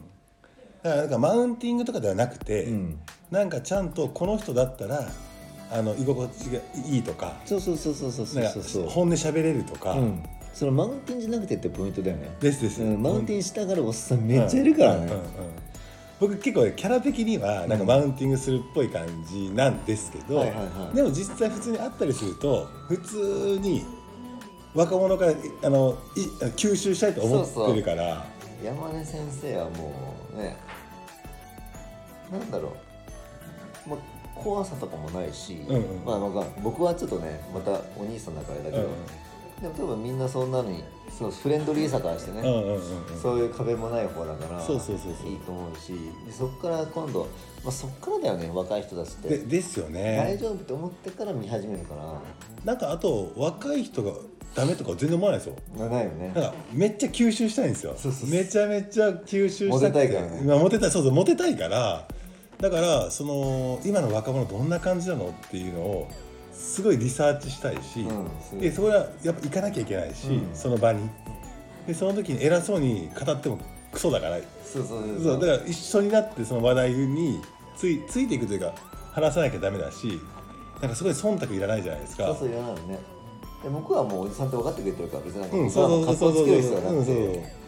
[0.83, 2.99] だからなんかマウンティングとかではなくて、うん。
[3.31, 5.09] なんかちゃんとこの人だったら
[5.71, 7.33] あの居心地がいいとか。
[7.43, 8.87] そうそうそうそうそうそうそう。
[8.87, 10.23] 本音喋れるとか、うん。
[10.55, 12.33] そのマウンティンじゃなくてってポイントだよね。
[12.39, 15.01] ですです、うんマウンティンしたがるおっさんめっちゃいるからね。
[15.01, 15.21] うんうんうん。
[16.17, 20.45] 僕結構ねキャラ的にはなんかマウンティングするっぽい感じなんですけど、
[20.93, 23.83] でも実際普通に会ったりすると普通に
[24.73, 26.21] 若者からあのい
[26.55, 28.25] 吸収したいと思ってるから。
[28.63, 29.93] 山根先生はも
[30.33, 30.55] うね
[32.31, 32.73] なんだろ
[33.85, 33.99] う、まあ、
[34.33, 38.89] 怖さとかもないし、うんうんまあ、まあ僕はちょっとねまたお兄さんだからだけど、
[39.61, 40.83] でも多分みんなそんなのに
[41.17, 42.41] そうフレンドリーさからしてね、
[43.21, 45.29] そういう壁もない方だからそうそうそうそう。
[45.29, 45.93] いいと思うし
[46.25, 47.27] でそこから今度、
[47.63, 49.29] まあ、そこからだよね若い人たちって。
[49.29, 52.21] でですよ大ね丈夫って思ってから見始めるから。
[52.65, 54.11] なんかあと若い人が
[54.55, 55.55] ダメとか全然思わないですよ。
[55.77, 56.33] 長いよね。
[56.73, 57.93] めっちゃ吸収したいんですよ。
[57.97, 58.29] そうそうそう。
[58.29, 59.69] めちゃめちゃ吸収したくて。
[59.69, 60.41] モテたいからね。
[60.45, 62.07] まあモテたいそうそうモテたいから。
[62.59, 66.07] だからその今の若者どんな感じなのっていうのを
[66.65, 70.55] すごいリサーチしたいし、うんでそこはやっぱ行かなきゃいけないし、うん。
[70.55, 71.09] その場に。
[71.87, 73.59] でその時に偉そうに語っても
[73.91, 74.39] クソだから。
[74.63, 75.23] そうそうそう。
[75.23, 77.41] そうだから一緒になってその話題に
[77.77, 78.73] ついついていくというか
[79.11, 80.19] 話さなきゃダメだし
[80.81, 82.25] なんかすごい忖度いらないじゃないですか。
[82.27, 82.99] そうそう言わないのね。
[83.63, 87.65] で僕はもうおじさんって分かってくれてるから別になんかうん僕は格好つける必要はなくそうそうて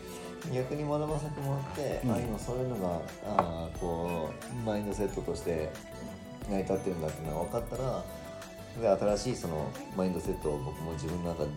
[0.54, 2.12] 逆に学ばせてもらって、うん。
[2.12, 3.02] あ今そういうのが
[3.38, 5.70] あーこうマインドセットとして
[6.50, 8.04] 成り立ってるんだっていうのが分かったら
[8.82, 11.50] で新しいそのマインドセットを僕も自分の中で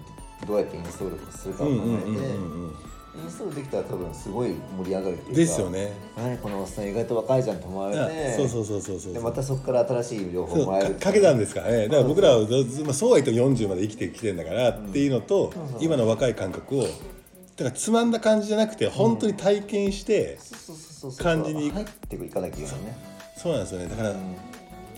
[0.47, 5.93] どうやってインストールするかを考えて、インストールできたら多分すごい盛り上がるっていうかですよね。
[6.17, 11.89] 何このおっさん意外と若いじゃんと思われあてそうそうそうそうそうでまたそこから新しい情報そうもらえるかかけたんですからね。
[11.89, 22.97] だから僕らはずまあそうは言っても40まで生きてきてるんだからっていうのと、今の若い感覚をだからつまんだ感じじゃなくて本当に体験して、そうそうそうそう感じに入っていかなきゃいけないね。
[23.37, 23.53] そう。
[23.53, 23.89] なんですよね。
[23.89, 24.15] だから、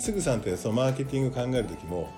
[0.02, 2.10] うんつぐさんってそのマーケティング考える時も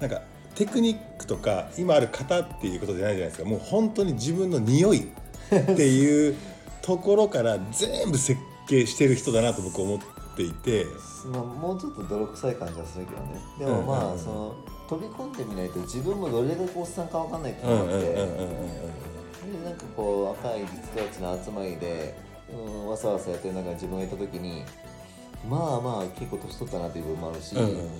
[0.00, 0.22] なんか
[0.56, 3.48] テクニックとか今ある型っていうことじゃないじゃないですか。
[3.48, 6.36] もう本当に自分の匂いっていう
[6.82, 9.98] ところから全部設計してる人だなと僕思っ
[10.36, 10.86] ていて。
[11.26, 13.40] まあ、もうちょっと泥臭い感じはするけどね。
[13.58, 14.12] でもまあ、うんうん。
[14.12, 14.54] うんその
[14.86, 17.66] 飛び込んでみないと自分もどれだけおっさんかわかんないって。
[17.66, 18.24] うんうん思って、で
[19.64, 22.14] なんかこう若い人たちの集まりで、
[22.52, 24.62] うん、わさわさやってる中自分がいた時に
[25.48, 27.64] まあまあ結構年取ったなっていう部分もあるし、うん。
[27.64, 27.90] うん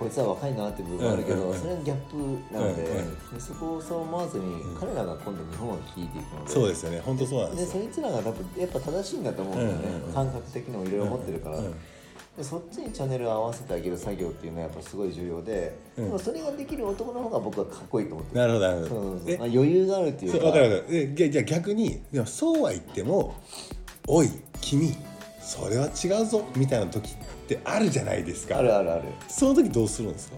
[0.00, 2.16] こいつは若いなっていう部分もあるけど、それはギャップ
[2.52, 4.76] なので,、でそこをそう思わずに、ん。
[4.80, 7.66] 彼らが今度日本を率いていくのでそうですよね本当そうなんでよ。
[7.66, 11.60] ですそいつらが多分やっぱ正しいんだと思うんだよね、感覚的にもいろいろ持ってるから、
[12.36, 16.04] でそっちにチャンネルを合わせてあげる作業っていうのはやっぱすごい重要で、うん。
[16.06, 18.40] でもそれができる男の方が僕はかっこいいと思ってる。
[18.40, 18.88] なるほどなるほど。
[18.88, 19.30] そうそうそう。
[19.30, 20.38] えまあ、余裕があるっていうか。
[20.38, 21.30] そう分かる分かる。
[21.30, 23.36] じゃあ逆にでもそうは言っても
[24.08, 24.30] 「おい
[24.60, 24.96] 君
[25.46, 27.14] それは違うぞ」みたいな時っ
[27.46, 28.58] てあるじゃないですか。
[28.58, 29.02] あるあるある。
[29.28, 30.36] その時どうするんですか？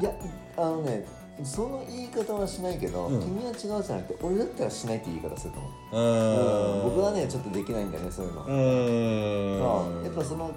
[0.00, 0.10] いや
[0.56, 1.04] あのね
[1.44, 3.20] その言い方はしないけど、うん。
[3.20, 6.84] 君は違うじゃなくて俺だったらしないって言い方すると思う、うーん。
[6.84, 10.50] 僕はねちょっとできないんだよねそういうの、うやっぱその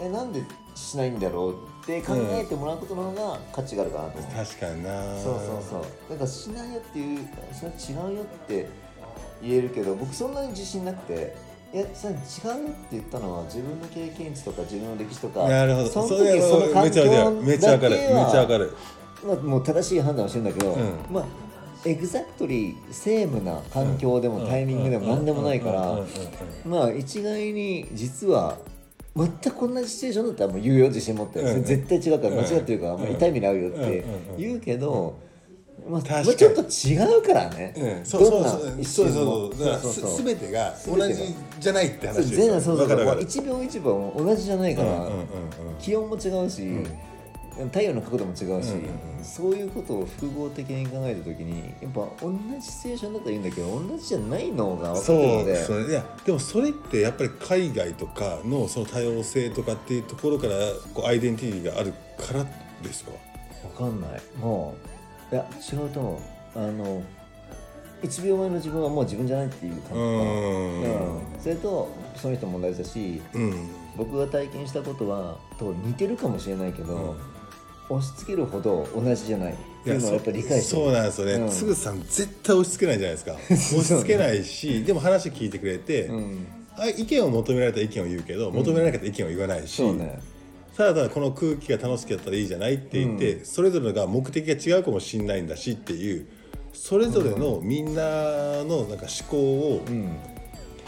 [0.00, 0.42] えなんで
[0.74, 5.02] しないんだろうって考えてもらうことの方が価値があるかなと思う、確かにな。
[5.18, 5.82] そうそうそう。
[6.10, 8.68] だからしないよっていうそれは違うよって
[9.42, 11.34] 言えるけど僕そんなに自信なくて
[11.72, 15.88] いやそれ違うよって言ったのは自分の経験値とか自分の歴史とかなるほど。
[15.88, 17.30] その時その環はめちゃめちゃる。
[17.42, 17.78] めっちゃわ
[18.46, 18.76] かる。
[19.26, 20.92] まあ、もう正しい判断をしてるんだけど、うん。
[21.10, 21.26] まあ
[21.84, 25.98] エグザクトリーセームな環境でもタイミングでも何でもないから
[26.64, 28.58] まあ一概に実は
[29.14, 31.48] 全く同じシチュエーションだったらもう言うよ自信持って、うん。
[31.48, 34.36] うん絶対違うから間違ってるから、うんまあ、痛い目に遭うよってうん。
[34.38, 35.18] 言うけど、
[35.88, 36.26] まあ、確かに。
[36.26, 38.84] まあちょっと違うからね、うん、そうそうそう。
[38.84, 42.28] そうそうもそう全てが同じじゃないって話。
[42.28, 42.88] 全然そうそうそう。
[42.88, 43.22] わかるわかる。
[43.22, 45.24] 一秒一秒も同じじゃないから、うんうんうんうん。
[45.80, 46.62] 気温も違うし、
[47.72, 48.60] 太陽の角度も違うし、うんうん
[49.18, 49.24] うん。
[49.24, 60.54] そういうことを複合的に考えた時にやっぱ同じシチュエーションだったらいいんだけど同じじゃないのが分かるそうのでそれいやでもそれってやっぱり海外とかのその多様性とかっていうところから
[60.94, 62.46] こうアイデンティティがあるから
[62.82, 63.10] ですか？
[63.76, 64.20] 分かんない。
[64.38, 64.88] もう
[65.32, 66.20] いや違うと思
[66.56, 66.58] う。
[66.58, 67.02] あの
[68.02, 70.82] 1秒前の自分はもう自分じゃないっていう感覚うーん。
[70.82, 71.40] うん。
[71.40, 73.68] それとその人も問題だしうん。
[73.96, 77.96] 僕が体験したことはと似てるかもしれないけど、うん。
[77.96, 79.52] 押し付けるほど同じじゃない。
[79.52, 81.48] っていうのをやっぱり理解してそうなんですよね、うん。
[81.48, 83.32] つぐさん絶対押し付けないじゃないですか。
[83.50, 86.46] 押し付けないしでも話聞いてくれて、うん。
[86.76, 90.20] あ意見を求められたら意見を言うけど求められなかったら意見を言わないし、そうね
[90.76, 96.26] ただただこの空気が楽しかったらいいじゃないって言って、それぞれが目的が違うかもしれないんだしっていう
[96.72, 100.16] それぞれのみんなのなんか思考をうん。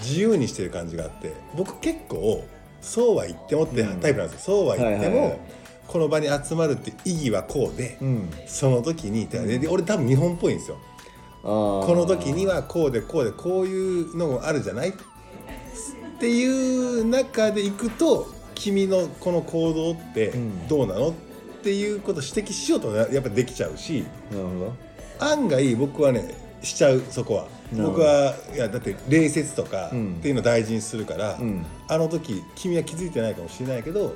[0.03, 2.43] 自由にしてる感じがあって僕結構
[2.81, 5.41] そうは言ってもってタイプなんですよ、そうは言っても、はいはいはい。
[5.87, 8.31] この場に集まるって意義はこうで、うん。
[8.47, 10.79] その時にでで俺多分日本っぽいんですよ。
[11.43, 14.89] ここの時にはこうでこうでこういうのもあるじゃない？
[14.89, 14.93] っ
[16.19, 18.27] ていう中でいくと
[18.61, 20.69] 君のこの行動ってうん。
[20.69, 21.13] どうなのっ
[21.63, 24.51] ていうことを指摘しようとやっぱできちゃうしなるほ
[25.19, 25.27] ど。
[25.27, 27.49] 案外僕はねしちゃうそこは。
[27.73, 30.17] 僕はいやだって礼節とかうん。
[30.19, 31.65] っていうのを大事にするから、うん。
[31.89, 34.15] あの時君は気づいてないかもしれないけど、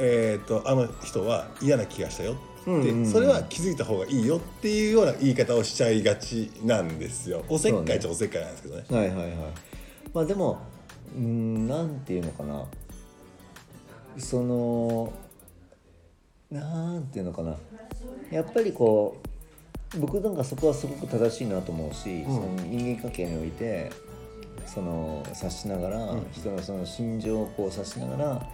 [0.00, 7.44] えー、とあの人は嫌な気がしたよっそれは気づいた方がいいよっていうような言い方をしちゃいがちなんですよ。
[7.48, 8.84] おせっかいっちゃおせっかいなんですけどね。
[8.88, 9.36] はいはいはい。
[10.14, 10.62] まあでも
[11.14, 12.64] うーんなんていうのかな
[14.18, 15.12] その
[16.50, 17.56] なんていうのかな。
[18.30, 19.16] やっぱりこ
[19.94, 23.90] う僕なんかそこはすごく正しいなと思うし、その人間関係において
[24.66, 26.26] その察しながら、うん。
[26.32, 28.46] 人のその心情をこう察しながら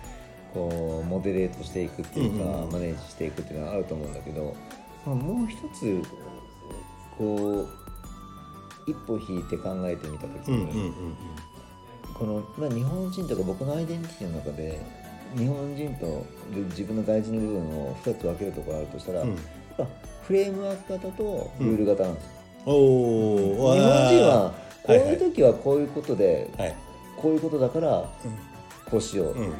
[0.53, 2.65] こうモデレートしていくっていうか、うんうん。
[2.65, 4.55] うんマネージしていくっていうのはあると思うんだけど、
[5.07, 6.03] まあ、もう一つ
[7.17, 10.95] こう一歩引いて考えてみた時に、うんうんうん。
[12.15, 14.81] この、まあ、日本人とか僕のアイデンティティの中で
[15.37, 16.27] 日本人と
[16.71, 19.29] 自分の大事な部分を2つ分けるところがあるとしたら、うん。
[19.31, 19.39] やっ
[19.79, 19.87] ぱ
[20.27, 22.31] フレームワーク型とルール型なんですよ、
[22.67, 26.75] おお日本人はこうはいはいいう時はこういうことで、はい
[27.17, 28.09] こういうことだから
[28.91, 29.49] こうしよううん。
[29.51, 29.53] っ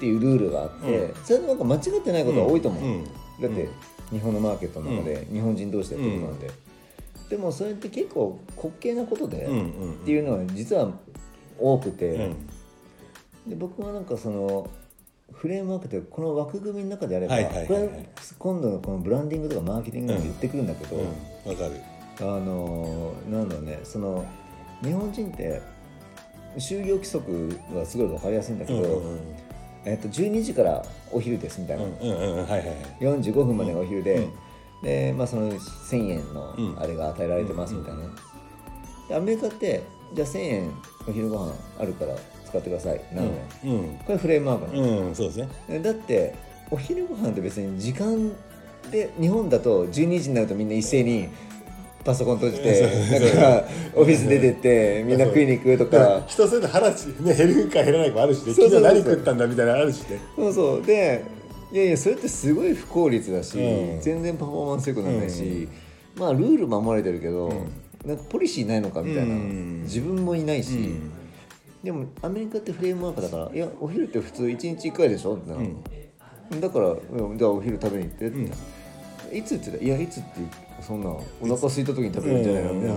[0.00, 3.04] ていうルールがあって、うそれでなんか間違ってないことは多いと思う、うん。
[3.04, 3.10] だ
[3.48, 3.68] って
[4.10, 6.50] 日本のマーケットの中で日本人同士でやってることなんで、
[7.30, 9.92] でもそれって結構滑稽なことで、うんうん。
[9.94, 10.90] っていうのは実は
[11.58, 12.46] 多くて、うん。
[13.48, 14.68] で僕はなんかその
[15.32, 17.68] フレームワークってこの枠組みの中であれば、はいはいはいはい。
[17.68, 21.50] これ今度のこのブランディングとかマーケティングで言ってくるんだけど、うん。
[21.50, 21.80] わかる。
[22.20, 24.26] あのなんだろうねその
[24.82, 25.62] 日本人って
[26.56, 29.18] 就業規則がすごい分かりやすいんだけど、うんうんうん。
[29.84, 32.46] えっと、12時からお昼ですみたいな、うんうんうん。
[32.46, 34.32] はいはいはい45分までがお昼で、うん。
[34.82, 38.00] で、まあ、その1000円のうんあれが与えられてますみたいな、
[39.08, 39.82] でアメリカって
[40.14, 40.72] じゃあ1000円
[41.08, 42.14] お昼ご飯あるから
[42.48, 43.00] 使ってください。
[43.14, 43.32] なのよ、
[43.64, 43.98] うん。
[44.06, 45.48] これフレームワークなの、うんそうですね。
[45.68, 46.34] えだって
[46.70, 48.32] お昼ご飯って別に時間
[48.90, 51.28] で日本だと12時になるとみんな一斉に
[52.04, 56.24] パソコン閉じてなんかオフィス出てってみんな食いに行くとか。
[56.26, 58.54] 人それぞれ話ね減るか減らないかもあるしね。
[58.54, 60.18] 昨日何食ったんだみたいなのあるしね。
[60.36, 60.82] そうそう。
[60.82, 61.24] で
[61.70, 64.00] いやいやそれってすごい不効率だし、うん。
[64.00, 65.68] 全然パフォーマンス良くならないし、
[66.16, 67.52] まあルール守れてるけど、
[68.06, 69.82] なんかポリシーないのかみたいな、うん。
[69.82, 71.12] 自分もいないし、うん
[71.82, 75.74] でもアメリカってフレームワークだからいやお昼って普通1日1回でしょってなる。
[76.50, 80.40] のだからうんじゃあお昼食べに行ってって、いつって言ったらいやいつって
[80.80, 82.72] そんなお腹空いた時に食べるんじゃないの？
[82.74, 82.92] みた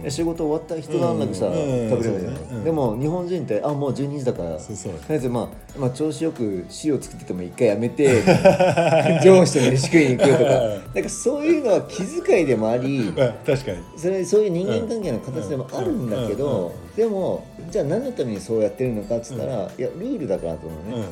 [0.00, 5.40] いな、仕事終わったら一段落したら食べればいいじゃない、でも日本人ってあもう12時だからとりあえず、ま
[5.76, 8.22] あ、まあ調子よく塩作ってても一回やめて
[9.22, 10.50] 上司と飯食いに行くとか。
[10.94, 13.78] なんかそういうのは気遣いでもありあ確かに。
[13.96, 21.04] それそういう人間関係の形でもあるんだけどでもじゃあ何のためにそうやってるのかっつったら、いやルールだからと思うね、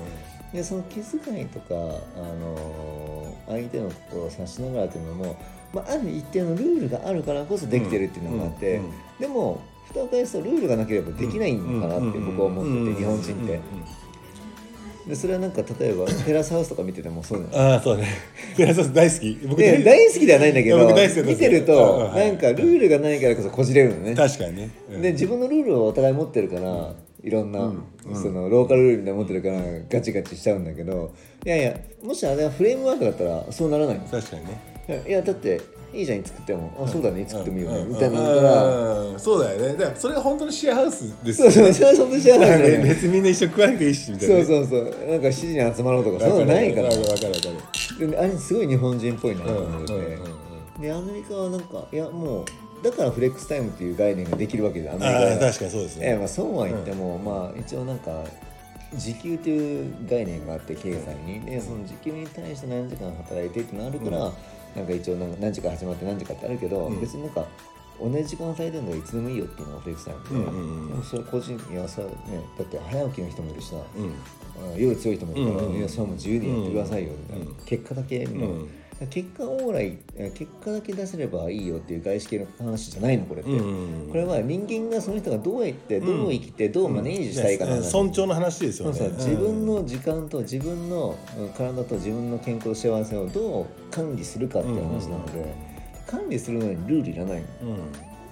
[0.53, 5.37] でその気遣いとか、あのー相手の心を察しながらっていうのも、
[5.73, 13.61] まあ、ある一定のルールがあるからこそできてるっていうのがあって、うんうんでも蓋を返すとルールがなければできないのかなって僕は思ってて、日本人って。
[15.07, 18.09] でそれはなんか例えばテラスハウスとか見ててもそうなのああそうね
[18.57, 27.73] テラスハウス大好き僕で大好きではないんだけど見てるうんとなんかルールがないからこそこじれるのね確かにね、うんで自分のルールをお互い持ってるからいろんな、
[28.15, 35.61] そのローカルルールみたいなの持ってるからガチガチしちゃうんだけどいやいやもしあれはフレームワークだったらそうならないの確かにねいやだって
[35.93, 36.73] いいじゃん作っても。
[36.85, 37.79] あそうだね作ってもいいよね。
[37.79, 37.89] うん。
[37.89, 39.01] みたいなのだから。
[39.01, 39.19] うん。
[39.21, 39.73] そうだよね。
[39.77, 44.83] だからそれが本当のシェアハウスですそうそうそれはそんな知らないのよ 別にみんな一緒に食わなくていいしみたいなそうそうそう。
[44.83, 46.89] なんか7時に集まろうとかそういうのないから。
[46.89, 47.39] わかるわかるわか
[48.01, 48.11] る。
[48.11, 49.93] であれすごい日本人っぽいなと思って。
[50.81, 52.45] でアメリカはなんかいやもう
[52.85, 56.07] だからフレックスタイムっていう概念ができるわけでアメリカああは確かにそうですね。
[56.07, 58.23] ええまあ、そうは言っても、まあ一応なんか
[58.95, 61.41] 時給という概念があって経済に。
[61.41, 64.33] でその時給に対して何時間働いてってのあるから、
[64.77, 67.01] なんか一応なんか何時から始まって何時かってあるけど、うん。
[67.01, 67.47] 別になんか
[67.99, 70.89] 同じ時間働いてるのがいつでもいいよっていうのがフレックスタイムで、うんうんうん。
[70.89, 72.09] でもそれ個人いやさ、ね、
[72.59, 74.13] だって早起きの人もいるしさ、うん。
[74.75, 78.71] あ夜強い人もいるから、うんうんいやそれはもう自由にやってくださいよみたいな、うん結果だけみたいな、うん
[79.11, 88.99] 結果オーライえ結果だけ出せればいいよっていう外資系の話じゃないのこれって、これは人間がその人がどうやってどう生きてどうマネージしたいかな尊重の話ですよね。
[89.19, 95.55] 自分の時間と自分のうん体と自分の健康と幸せをどう管理するかっていう話なので、
[96.07, 97.47] 管理するのにルールいらないの。
[97.63, 97.79] うん。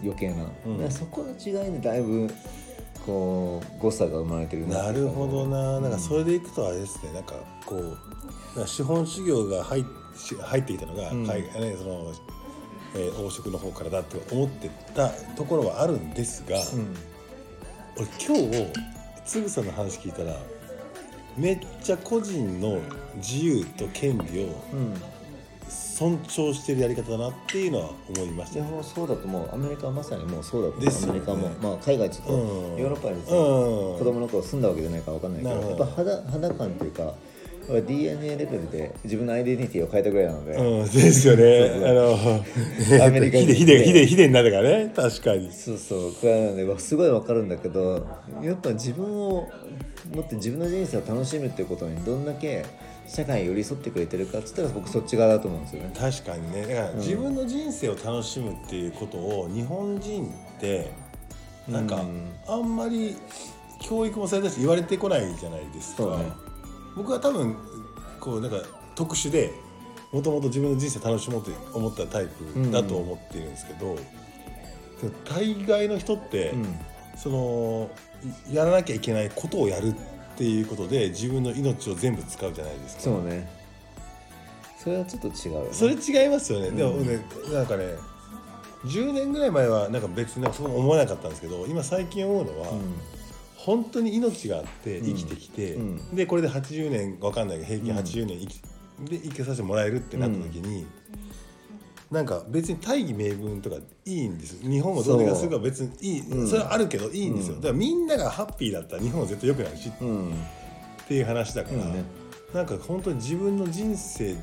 [0.02, 0.78] 余計な、うん。
[0.78, 2.30] だからそこの違いでだいぶ
[3.04, 7.12] こう誤差が生まれてるなるほどな、なんかそれでいくとあれですね。
[7.12, 7.34] なんか
[7.66, 10.03] こう資本主義が入っし
[10.42, 11.26] 入ってきたのが、うん。
[11.26, 12.12] 海外ねその、
[12.96, 16.96] えー、王職の方からだって思ってたところはあるんですが、うん。
[17.96, 18.72] 俺今日
[19.24, 20.36] つぐさんの話聞いたら
[21.36, 22.80] めっちゃ個人の
[23.16, 24.94] 自由と権利をうん。
[25.66, 28.66] 尊重してるやり方だなっていうのは思いましたね。
[28.66, 29.48] でもそうだと思う。
[29.54, 30.92] アメリカはまさにもうそうだと思う、ね。
[31.04, 32.76] アメリカも、まあ、海外ちょっと、うん。
[32.76, 33.24] ヨーロッパに、うん。
[33.24, 35.70] 子供の頃住んだわけじゃないから分かんないけど。
[35.70, 37.14] やっぱ肌肌感っていうか
[37.68, 41.86] DNA レベルで自分のアイデンティティを変えたぐらいなので、うん、ですよね。
[41.86, 44.92] あの、アメリカにヒデ、ヒデ、ヒデ、ヒデになるからね。
[44.94, 45.52] 確かに。
[45.52, 48.06] そうそうこれはねわすごい分かるんだけど
[48.42, 49.48] やっぱ自分を
[50.14, 52.64] もって自分の人生を楽しむっていうことにどんだけ
[53.06, 55.92] 社会に寄り添ってくれてるかっつったら僕そっち側だと思うんですよね。
[55.98, 56.66] 確かにね。
[56.66, 60.90] だから、自分の人生を楽しむっていうことを、日本人って。
[61.68, 63.16] なんか、うんあんまり。
[63.80, 66.04] 教育もされたし、言われてこないじゃないですか。
[66.04, 66.24] そうね
[66.96, 67.56] 僕は多分、
[68.20, 68.58] こう、なんか、
[68.94, 69.52] 特殊で。
[70.12, 73.96] もともと自分の人生楽しもうと思ったタイプだと思っているんですけど。
[73.96, 76.78] でも大概の人って、うん。
[77.16, 77.90] その
[78.50, 79.94] いやらなきゃいけないことをやるっ
[80.36, 83.02] ていうことで自分の命を全部使うじゃないですか。
[83.02, 83.48] そうね。
[84.84, 87.94] それはちょっと違うよね、それ違いますよね、でもうんねなんかね
[88.84, 92.94] 10年ぐらい前はなんか別になんかそう思わなかったんですけど今最近思うのは、うん
[93.64, 95.82] 本当に命があって生きてきて、うん。
[95.82, 100.86] うんでこれで80年わかんないけど平均80年生き,、で生きさせてもらえるってなった時に、
[102.10, 104.60] なんか別に大義名分とかいいんです。
[104.62, 106.22] 日本をどうにかするか別にいい。
[106.22, 106.44] そ,、う。
[106.44, 106.50] ん。
[106.50, 107.60] れはあるけどいいんですよ、うん。
[107.60, 110.28] だからみんながハッピーだったら日本は絶対良くなるしうん。
[110.30, 112.04] っていう話だから、うんね。
[112.52, 114.36] なんか本当に自分の人生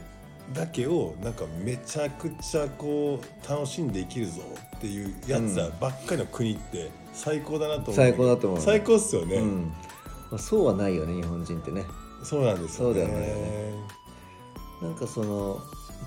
[0.53, 4.41] だけをなんかめちゃくちゃこう楽しんで生きるぞ
[4.77, 9.73] っていうやつらばっかりの国って最高だなと思う、最高だと思う最高っすよね、うん。
[10.31, 11.83] まあ、そうはないよね日本人ってね。
[12.23, 13.01] そうなんですよね。
[13.01, 13.73] そうだよね。
[14.81, 15.59] なんかその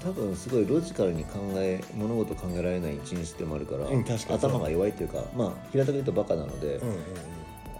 [0.02, 7.00] 多分すごいロジカルに考え物事考えられない一日でもあるから、うん確か頭が弱いっていうかまあ平たく言うとバカなので、うんうんうん。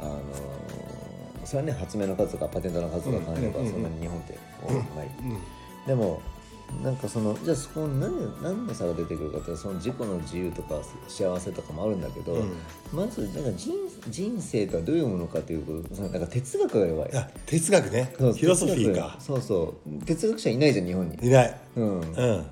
[0.01, 5.39] あのーそれはね発明の数とかパテントの数とか考えればうんうんうんそんなに日本って多くない、うん。
[5.87, 6.23] でも
[6.83, 12.53] なんかそのじゃあそこに何何の差が出てくるかってその自己の自由とか幸せとかもあるんだけど、うん。
[12.93, 13.75] まずなんか人
[14.09, 17.17] 人生とはどういうものかということそのなんか哲学が弱い。
[17.17, 18.13] あ哲学ね。
[18.19, 20.05] そうフィロソフィー哲か学そうそう。
[20.05, 21.17] 哲学者いないじゃん日本に。
[21.27, 21.61] いない。
[21.77, 22.47] うん、うん。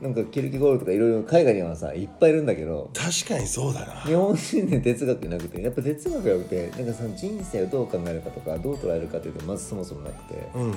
[0.00, 3.94] なんかキルケゴールとかいろいろ海外にはさいっぱいいるんだけど確かにそうだな。
[4.02, 10.48] 日本人で哲学なくてやっぱ哲学がよくてなんかその人生をどう考えるかとかどう捉えるかというとまずそもそもなくて。
[10.54, 10.72] うん。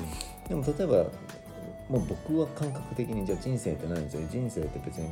[0.48, 1.06] でも例えば
[1.90, 4.22] もう僕は感覚的にじゃあ人生って何ですよ。
[4.30, 5.10] 人生って別に、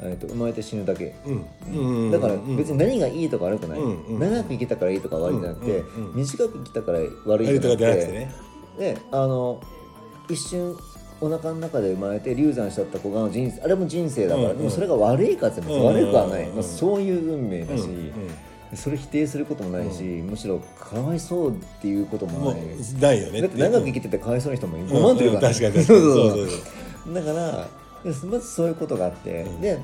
[0.00, 1.46] えー、と生まれて死ぬだけ、うん。
[1.74, 2.10] うん。
[2.12, 5.82] だから別に何がいいとか悪くない、長く生きたからいいとか悪いじゃなくて、
[6.14, 8.28] 短く生きたから悪いとかじゃなくて
[8.78, 9.60] であの
[10.30, 10.76] 一瞬
[11.20, 17.88] お腹の中で生まれて流産しちゃった子が人生あれも人生だから、でもそれが悪いかって言ったらうんうん悪くはない、うんまあ、そういう運命だし、
[18.74, 24.86] それ否定することもないし、むしろかわいそうっていうことももない、うないよねだって長く生きててかわいそうな人もうん。
[24.86, 25.52] 5万というか、うん。
[25.52, 25.86] 確かに確かに。
[25.86, 27.68] そうそうだから
[28.04, 29.60] でまずそういうことがあって、うん。
[29.60, 29.78] で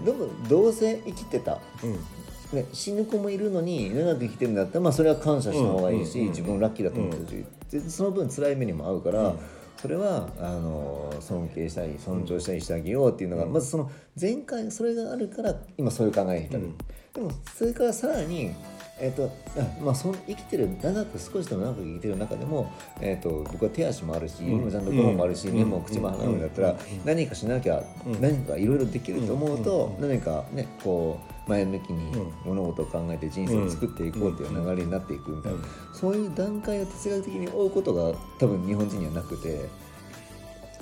[0.49, 2.59] どうせ生きてた、うん。
[2.59, 9.39] ね、死ぬ子もいるのに長く生きてるんだったら、まあ、それは感謝した方がいいし、うんうん自分ラッキーだと思ってるし、でその分辛い目にも遭うから、うん。
[9.77, 16.77] それはあの尊敬したり尊重したりしてあげようっていうのが、まずその前回それがあるから今そういう考えに至る、うん。
[17.13, 18.53] でもそれからさらに
[19.01, 25.57] えっとあまあ、その生きてる長く少しでも長く生きてる中でも、えっと僕は手足もあるし、指もちゃんと5本もあるし、うん。
[25.57, 26.41] 目も口も鼻もあるん。
[26.41, 26.77] だったら、うん。
[27.05, 28.21] 何かしなきゃ、うん。
[28.21, 30.09] 何かいろいろできると思うと、うん。
[30.09, 32.33] 何かねこう前向きにうん。
[32.45, 35.65] 物事を考えて人生を作っていこうっていう流れになっていくみたいな、うん。
[35.93, 39.69] そういう段階を哲学的に追うことが多分日本人にはなくて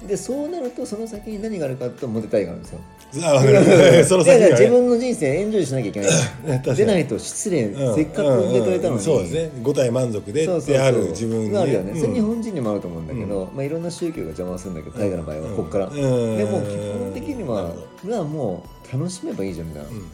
[0.04, 2.80] でそうなるとその先に何があるかとモテたいがあるんですよ。
[3.24, 4.04] あ分かる。
[4.04, 4.50] その先にはね。
[4.50, 6.10] 自分の人生エンジョイしなきゃいけない。
[6.76, 7.94] でないと失礼、うん。
[7.94, 9.50] せっかく受け取れたのに、うんうんそうですね。
[9.62, 10.74] 五体満足でそうそうそう。
[10.74, 12.00] である自分にがあるよね、うん。
[12.00, 16.36] それ日本人にもあると思うんだけど、まあ、いろんな宗教が邪魔するんだけど大河の場合はここから、うん。
[16.36, 16.64] でも基
[16.98, 20.04] 本的にはなるほがもう楽しめばいいじゃんみたいな、うん。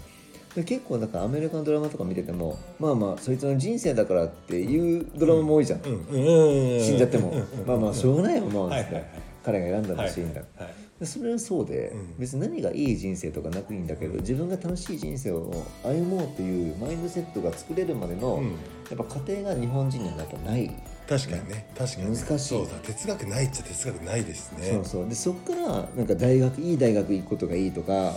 [0.55, 6.77] で結構なんかアメリカのドラマとか見ててもまあまあそいつの人生だからっていうドラマも多いじゃん、うん。
[6.77, 6.81] うん。
[6.81, 7.39] 死んじゃっても、うん。
[7.39, 7.47] うん。
[7.67, 10.75] まあまあしょうがないよもう、はいはいはい彼が選んだはいらしいんだ、はい。
[11.01, 12.15] でそれはそうで、うん。
[12.19, 18.51] 別に何がいい人生とかなくいいんだけど自分が楽しい人生を歩もうというマインドセットが作れるまでの、うん。
[18.53, 18.57] や
[18.95, 20.71] っぱ家庭が日本人にはやっぱない、
[21.09, 21.67] 確かにね。
[21.77, 22.17] 確かにね。
[22.17, 22.49] 難しい。
[22.49, 22.73] そうだ。
[22.83, 24.67] 哲学ないっちゃ哲学ないですね。
[24.67, 24.85] そう。
[24.85, 28.15] そうでそっからなんか大学いい大学行くことがいいとか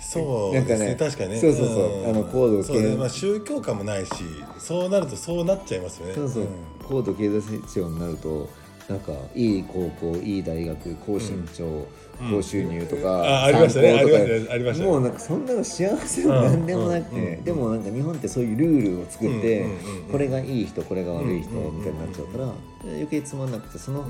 [0.00, 0.78] そうですね。
[0.78, 1.40] なんかね確かにね。
[1.40, 2.02] そうそうそう。
[2.06, 2.08] ん。
[2.10, 2.96] あの高度経そうね。
[2.96, 4.12] まあ宗教観もないし
[4.58, 6.14] そうなるとそうなっちゃいますよね。
[6.14, 6.46] そうそう、ん。
[6.88, 8.48] 高度経済成長になると
[8.90, 12.30] なんかいい高校いい大学高身長、うん。
[12.32, 13.98] 高収入とか、あありましたね。
[13.98, 14.48] 参考とかありましたね。
[14.50, 14.90] ありましたね。
[14.90, 16.66] もうなんかそんなの幸せもなん。
[16.66, 17.22] でもなくて、うん。
[17.22, 19.70] うんでもなんか日本ってそういうルールを作って、うん。
[19.70, 19.78] うん。
[19.78, 19.96] うん。
[20.06, 20.10] うん。
[20.10, 21.78] これがいい人これが悪い人うん。
[21.78, 22.52] みたいになっちゃうから、
[22.84, 24.04] 余計つまんなくてその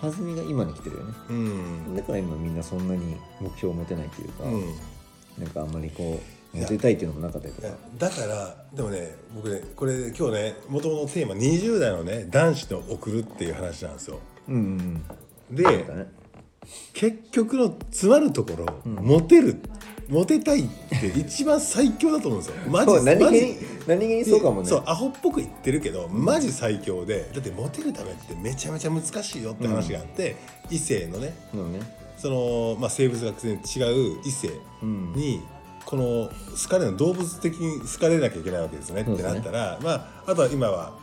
[0.00, 1.96] 弾みが今に来てるよね、うん。
[1.96, 4.62] だから今みんなそんなに目標を持てないというか、うん。
[5.38, 15.02] なんかあんまりこうモテたいっていうのもなかったりとかだからでもね僕ねこれ今日ねもともとテーマ20代のね男子の送るっていう話なんですようん
[15.50, 16.22] うんでね
[16.92, 19.60] 結局の詰まるところ、モテる
[20.08, 20.68] モテたいっ
[21.00, 30.36] て一番最強だと思うんですよマジそう何気に何気にそうかもねそうアホっぽく言ってるけどマジ最強でだってモテるためってめちゃめちゃ難しいよって話があって、
[30.70, 31.80] 異性のねそうね
[32.16, 34.50] その、まあ、生物学的に違う異性
[34.82, 35.42] うんに、
[35.92, 40.94] この好かれる動物的に好かれなきゃいけないわけですよねってなったら、まあ、あとは今は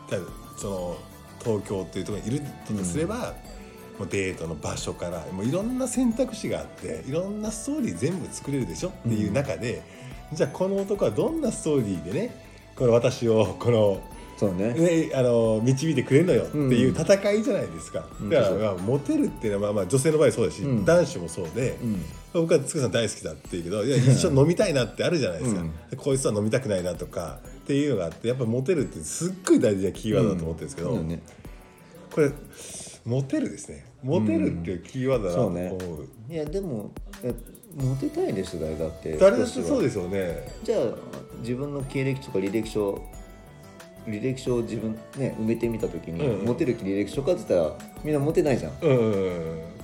[0.58, 0.98] その
[1.44, 3.36] 東京っていうところにいるとすれば、
[4.00, 9.84] もうデートの場所からもういろんな選択肢があっていろんなストーリー全部作れるでしょっていう中で、
[10.34, 12.44] じゃあこの男はどんなストーリーでね
[12.76, 14.02] この私をこの
[14.40, 14.74] そうね。
[14.74, 18.30] ね、あの導いてくれるのよっていう戦いじゃないですか、うん。
[18.30, 20.86] だから、うんまあ、モテるっていうのは、まあまあ、女性の場合そうだし、うん。
[20.86, 22.02] 男子もそうで、うん。
[22.32, 25.66] 僕はつくさん大好きだって言うけどいや一緒に飲みたいなってあるじゃないですか、
[25.98, 31.22] こいつは飲みたくないなとかっていうのがあってやっぱモテるってすっごい大事なキーワードだと思ってるんですけど、ね。
[32.14, 32.32] これ
[33.06, 33.86] モテるですね。
[34.04, 35.48] モテるっていうキーワードだなと
[35.86, 36.08] 思う、ね。
[36.30, 36.92] いやでも
[37.24, 37.34] え
[37.76, 39.18] モテたいです誰だって。
[39.18, 40.54] 誰だってそうでですよね。
[40.64, 40.80] じゃあ
[41.42, 43.02] 自分の経歴とか履歴書
[44.10, 48.74] 履歴書を自分ね埋めてみた時に、うんモテる履歴書かって言ったらみんなモテないじゃん。
[48.82, 49.80] うんうんうん。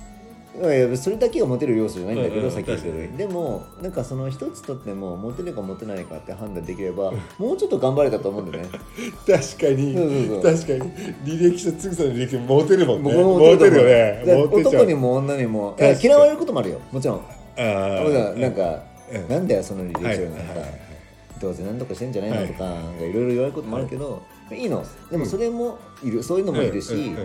[0.58, 8.70] いやいやそれだけがモテる要素じゃないんだけど、うんうんさっき言ったよう確にでもなんかその一つとってもモテるかモテないかって判断できればもうちょっと頑張れたと思うんだよね。
[9.26, 9.94] 確かに。
[9.94, 10.42] そうそうそう。
[10.42, 10.92] 確かに。
[11.24, 13.12] 履歴書つくさんの履歴書モテるもんね。
[13.12, 13.78] 僕もモテると思う。
[13.78, 14.22] よね。
[14.24, 14.72] でモテちゃう。
[14.72, 16.08] 男にも女にもいや確かに。
[16.08, 16.80] 嫌われることもあるよ。
[16.90, 17.20] もちろん。
[17.58, 18.02] あー。
[18.04, 19.28] ほらなんか、うん。
[19.28, 20.85] なんだよその履歴書はいなんか、はいはい
[21.40, 24.84] どうせ何とかしてんじゃないのとか、はなんかいろいろ言われることもあるけど、い、いの。
[25.10, 27.16] でもそれもいる、そういうのもいるし、うんうん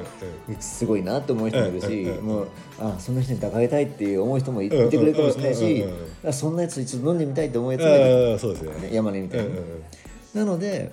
[0.49, 2.47] うんすごいなって思う人もいるし、うんうんうんもう
[2.79, 5.85] あそんな人に抱えたいっていう思う人もいいてくれるかもしれないし、
[6.23, 8.89] うそんなやつ一度飲んでみたいって思うやつもいる、ああそうですよね。
[8.89, 9.65] ね、山根みたいな、うんうんうん。
[10.33, 10.91] なので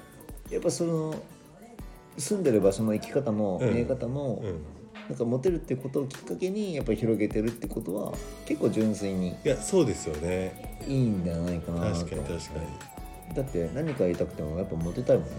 [0.50, 1.14] やっぱその
[2.16, 3.74] 住んでる場所の生き方もうん。
[3.74, 4.60] 見え方も、うん。
[5.08, 8.12] なんかモテるってことをきっかけにやっぱり広げてるってことは
[8.44, 10.82] 結構純粋にいやそうですよね。
[10.86, 12.00] いいんじゃないかなと。
[12.00, 12.97] 確かに確かに
[13.34, 15.32] だって何か言いたくてもやっぱモテたいもんね、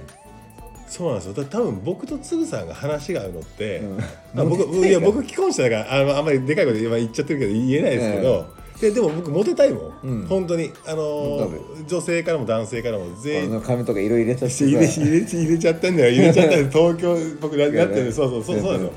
[0.90, 1.34] そうなんですよ。
[1.34, 4.00] だ多分僕とつぐさんが話が合うのって、うん。
[4.42, 10.28] あ僕いや僕既婚者だからあのあんまりでかいこと今言っちゃってるけど言えないですけど、ででも僕モテたいもん、うん。
[10.28, 10.72] 本当に。
[10.88, 11.52] あの
[11.88, 15.02] 女性からも男性からもこ全員の髪とか色入れさせ入れてさ。
[15.02, 16.12] 入れ入れちゃったんだよ。
[16.12, 16.96] 入れちゃったんだよ。
[16.98, 18.92] 東京僕ななってるそうそうそうそう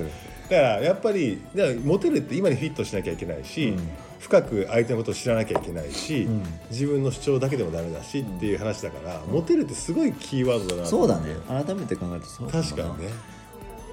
[0.49, 1.41] だからやっぱり
[1.85, 3.89] モテるって今にフィットしなきゃいけないし、うん
[4.23, 6.43] 深く相手のことを知らなきゃいけないし、ん。
[6.71, 11.35] 自分の主張だけでもダメだしっていう話だから、モテるってすごいキーワードだなとそうだね。
[11.49, 13.13] 改めて考えるとそう確かにね。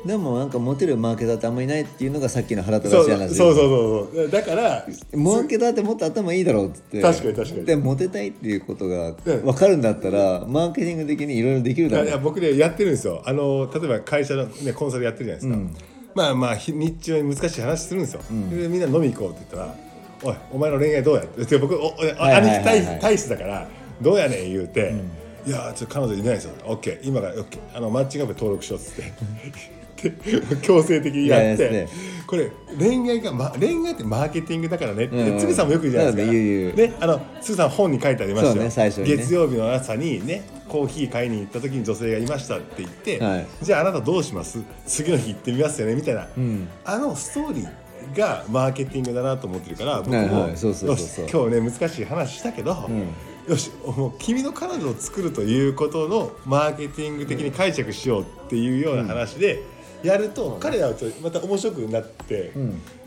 [0.06, 4.30] でもなんかモテるマーケターってあんまりいないっていうのがさっきの腹立たしい話そうそうそうそう。
[4.30, 7.02] だからマーケターってもっと頭いいだろうっつって。
[7.02, 7.66] 確かに確かに。
[7.66, 13.24] でモテたいっていうことがん分かるんだったらマーケティング的にいろいろできるいだろうやいや僕ねやってるんですよ。
[13.26, 15.84] あの例えば会社の、ね、コンサルやってるじゃないですか、
[16.16, 19.76] まあまあひ日中に難しい話するんですよ、でみんな飲み行こうって言ったら
[20.24, 23.68] 「おいお前の恋愛どうや?」ってで僕おおはいはい兄貴体体質だから
[24.02, 24.94] 「どうやねん」言うて
[25.46, 29.04] 「いやちょっと彼女いないですよ OK 今から OK あのマッチングアプリ登録しよう」っつって。
[30.02, 30.14] で
[30.62, 31.64] 強制的にやって。
[31.64, 31.94] いやいやです
[32.26, 32.50] これ
[32.80, 35.40] 恋愛が、ま、恋愛ってマーケティングだからねって、うん。
[35.40, 36.82] つぐさんもよく言うじゃないですか。
[36.82, 39.18] ねあのつぐさん本に書いてありましたよ、ね最初にね。
[39.18, 43.48] 月曜日の朝にねコーヒー買いに行った時に女性がいましたって言って、はい。
[43.62, 44.60] じゃああなたどうします？
[44.88, 46.68] 次の日行ってみますよねみたいな、ん。
[46.86, 47.68] あのストーリー
[48.16, 50.96] がマーケティングだなと思ってるから僕も、はいはいそう今
[51.50, 52.90] 日ね難しい話したけど、
[53.48, 59.64] よしもう君の彼女を作るということのマーケティング的に解釈しようっていうような話で
[60.04, 62.52] やると、彼らはちょまた面白くなって、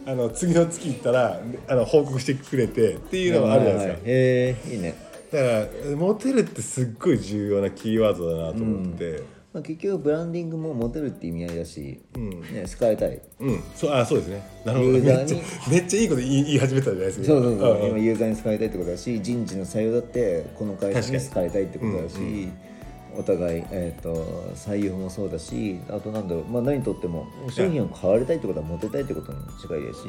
[0.06, 4.02] あの次の月行ったらあの報告してくれてっていうのがあるじゃないですか。
[4.04, 4.94] へえいいね。
[5.32, 9.22] だからモテるってすっごい重要なキーワードだなと思って、
[9.52, 12.30] まあ、結局ブランディングもモテるって意味合いだし、ん。
[12.30, 13.20] ね、好かれたい。
[13.40, 14.42] うん、そうあそうですね。
[14.64, 14.90] なるほど。
[14.92, 15.38] ユーっちゃ
[15.70, 17.26] めっちゃいいこと言い言い始めたじゃないですか。
[17.26, 17.88] そうそうそう、ん。
[17.90, 22.48] 今ユーザーに好かれたいってことだし人事の採用だってこの会社に好かれたいってことだし、
[23.14, 24.14] お互い、えー、と
[24.54, 30.08] 採用もそうだしあとなんだろう、まあ、何にとっても商品を買われたいってことはモテたいってことに近いですし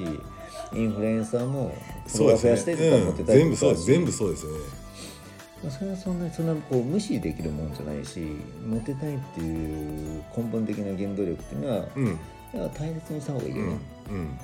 [0.73, 1.75] インフルエンサーも
[2.07, 4.57] フォロワー増やしたいってことはモテたいって全部そうことだし、全部そうですよね。
[5.63, 8.19] まあそれはそんなそんなこう無視できるもんじゃないし
[8.65, 12.19] モテたいっていう根本的な原動力っていうのは、うん。
[12.53, 13.77] 大切にした方がいいよね、
[14.11, 14.39] うん。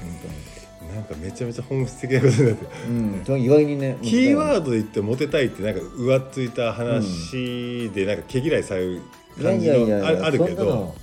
[0.00, 3.24] 本なんかめちゃめちゃ本質的なことになってうん。
[3.24, 9.02] と、意外にねキーワーードで言ってモテたいってなんか浮ついた話でなんか毛嫌いされる
[9.42, 10.94] 感じのああるけど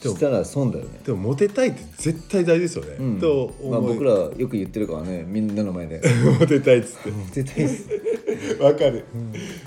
[0.00, 1.00] したら損だよね。
[1.04, 3.20] でもモテたいって絶対大事ですよね、うん。
[3.20, 6.00] とまあ、僕らよく言ってるからねみんなの前で。
[6.38, 7.84] モテたいっつっモテたいっす。
[7.88, 7.96] て
[8.62, 9.04] わかる、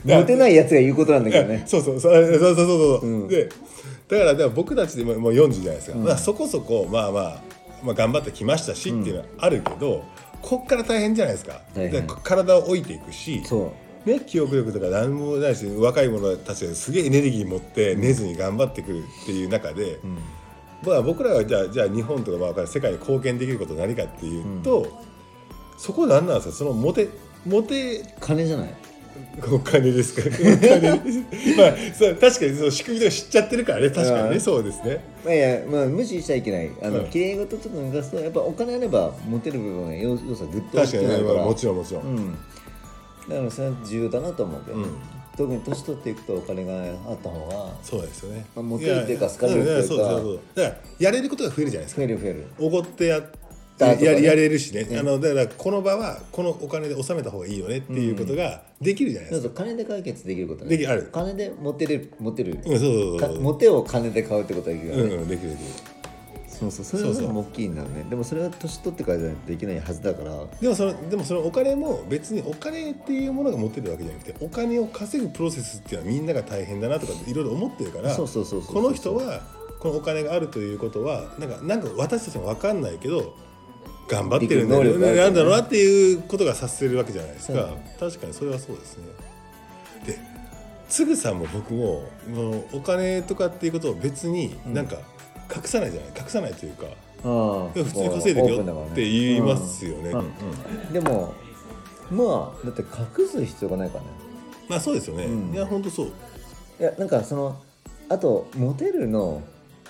[0.05, 1.63] モテないやつが言うことなんだけどね。
[1.67, 1.99] そうそう。
[1.99, 3.27] そうそうそうそうそう、うん。
[3.27, 3.49] で
[4.07, 7.43] だからだから僕たちでももう40じゃないですか、まあ、そこそこまあまあ、
[7.83, 10.03] まあ、頑張ってきましたしっていうのはあるけど、
[10.41, 11.61] こっから大変じゃないですか。
[12.23, 19.99] 体を置いていくしそうね、記憶力とか何もないし若い者たちがすげえエネルギー持って寝ずに頑張ってくるっていう中で、
[20.85, 24.87] まあ、僕らがじゃあじゃあ日本とかまあ世界に貢献できることは何かっていうと、
[25.77, 26.55] そこ何なんですか？
[26.55, 27.09] そのモテ
[27.45, 28.73] モテ金じゃない？
[29.51, 30.21] お金ですか？
[31.57, 35.03] まあそう確かにその仕組みとか知っちゃってるからね確かにねうんそうですね。
[35.25, 36.69] まあいや、まあ、無視しちゃいけない。
[36.81, 37.05] あの、うん。
[37.09, 41.35] 綺麗事と抜かすとやっぱお金あればモテる部分が要要素はぐっと大確かにね、きくなるから。
[41.39, 42.37] まあもちろんもちろん、うん
[43.29, 44.85] だからそれは重要だなと思うけど、うん。
[45.37, 48.45] 特に年取っていくとお金があった方がそうですよね。
[48.55, 49.79] まあモテるっていうか好かれるっていうか。
[49.79, 50.39] やそうそうそう。
[50.55, 52.01] だからやれることが増えるじゃないですか。
[52.01, 52.47] 増える増える。
[52.59, 53.21] おごってや
[53.79, 60.71] ややれるしね、あのだからこの場はこのお金で納めた方がいいよねっていうことができるじゃないですか、金で解決できることね。
[60.71, 61.09] できある。
[61.13, 65.98] 金でモテるモテる、うんそうそうそうかモテを金で買うってことはできるよね、うんうんできるできる
[66.59, 68.05] そうそうそれはそうそう大きいんだよね。
[68.09, 70.45] でもそれは年取ってからじゃないとできないはずだから。
[70.59, 79.41] でもそのでもそのお金も別にお金っていうものが持ってるわけじゃなくてお金を稼ぐプロセスっていうのはみんなが大変だなとかいろいろ思ってるからそうそうそうそうこの人は
[79.79, 83.35] このお金があるということはなんかなんか私たちも分かんないけど
[84.09, 87.69] 頑張ってるんだできる能力があるなんだろうなっていうことが察せるわけじゃないですか。
[87.99, 89.05] 確かにそれはそうですね。
[90.05, 90.19] で
[90.89, 92.03] つぐさんも僕も
[92.33, 94.97] もうお金とかっていうことを別になんか
[95.55, 96.85] 隠さないじゃない隠さないというか
[97.73, 100.19] 普通に稼いでるよって言いますよね、うん。
[100.19, 100.21] う
[100.89, 100.93] ん。
[100.93, 101.33] でも
[102.11, 104.09] まあだって隠す必要がないからね。
[104.69, 105.53] まあそうですよね、うん。
[105.53, 106.07] いや本当そう。
[106.79, 107.61] いやなんかその
[108.07, 109.41] あとモテるの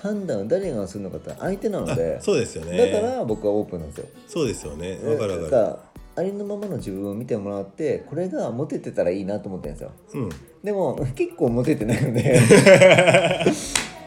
[0.01, 2.91] 判断を誰がするのかって相手なのであそうですよね。
[2.91, 4.07] だから僕はオープンなんですよ。
[4.27, 4.99] そうですよね。
[5.03, 5.79] わかるわかだから
[6.15, 9.91] ありのままの自分を見てもらってこれがモテてたらいいなと思ってるんですよ。
[10.13, 10.29] るうん。
[10.63, 12.39] でも結構モテてないので。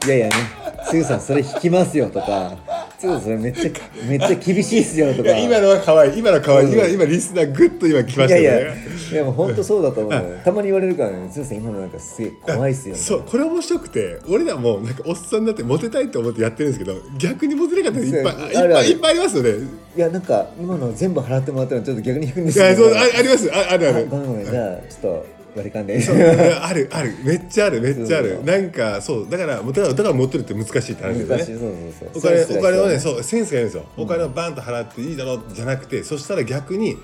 [0.04, 0.34] いやいやね
[0.84, 2.56] すぐさんそれ引きますよとか。
[2.98, 3.70] すぐさんそれめっちゃ
[4.08, 5.36] めっちゃ厳しいっすよとか。
[5.36, 6.18] 今のは可愛い。
[6.18, 6.72] 今のは可愛い、うん。
[6.74, 10.40] 今今リスナーグッと今来ましたいやいやいやもう本当そうだと思う。
[10.44, 11.30] たまに言われるからね。
[11.30, 13.00] すぐさん今のなんかすげえ怖いっすよね。
[13.00, 19.50] そうこれ面白くて俺らもなんかおっさんになってモテたいと思ってやってるんですけど逆にモテなかったらいっぱいいっぱいいっぱいありますよね。
[19.96, 22.62] いやなんか今の全部払ってもらったのちょっと逆に引くんですい。
[22.62, 23.50] やそうあああります。
[23.52, 24.08] ああるある。
[24.08, 24.46] ごめんごめん。
[24.46, 25.98] じゃあちょっと割り勘で。
[26.60, 27.14] あるある。
[27.24, 28.42] めっちゃあるめっちゃある。
[28.44, 29.30] なんかそう。
[29.30, 31.92] だからだからだから持ってるって難しいって話ですよね。
[32.14, 36.96] お金お金をねそうセンスがいるんですよ、お金をバンと払っていいだろうじゃなくてそしたら逆に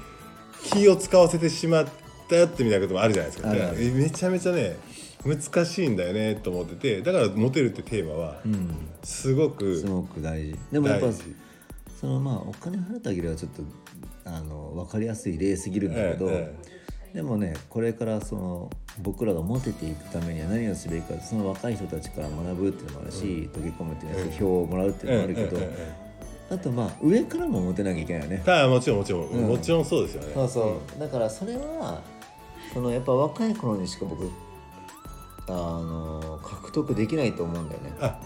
[0.73, 1.87] 気を使わせてしまっ
[2.29, 3.51] たよってみたいなこともあるじゃないですか。
[3.51, 3.77] あるある。
[3.81, 4.77] えめちゃめちゃね
[5.25, 8.71] 難しいんだよねと思っててだからモテるってテーマはうん。
[9.03, 10.57] すごくすごく大事。
[10.73, 11.07] でもやっぱ
[12.01, 13.63] そのまあお金払ってあげればちょっと
[14.25, 16.55] あの分かりやすい例すぎるんだけど、え
[17.15, 25.57] でもねこれからその僕らがモテていくためには何をすべきかその若い人たちから学ぶっていうのもあるし、溶け込むっていうのは票をもらうっていうのもあるけど、
[26.51, 28.43] あとまあ上からもモテなきゃいけないよね。
[28.47, 29.49] えああもちろんもちろん、うん。
[29.49, 30.33] もちろんそうですよね。
[30.35, 31.01] そうそう。
[31.01, 32.03] だからそれは
[32.75, 34.31] そのやっぱ若い頃にしか僕
[35.49, 37.93] あの獲得できないと思うんだよね。
[38.01, 38.21] あ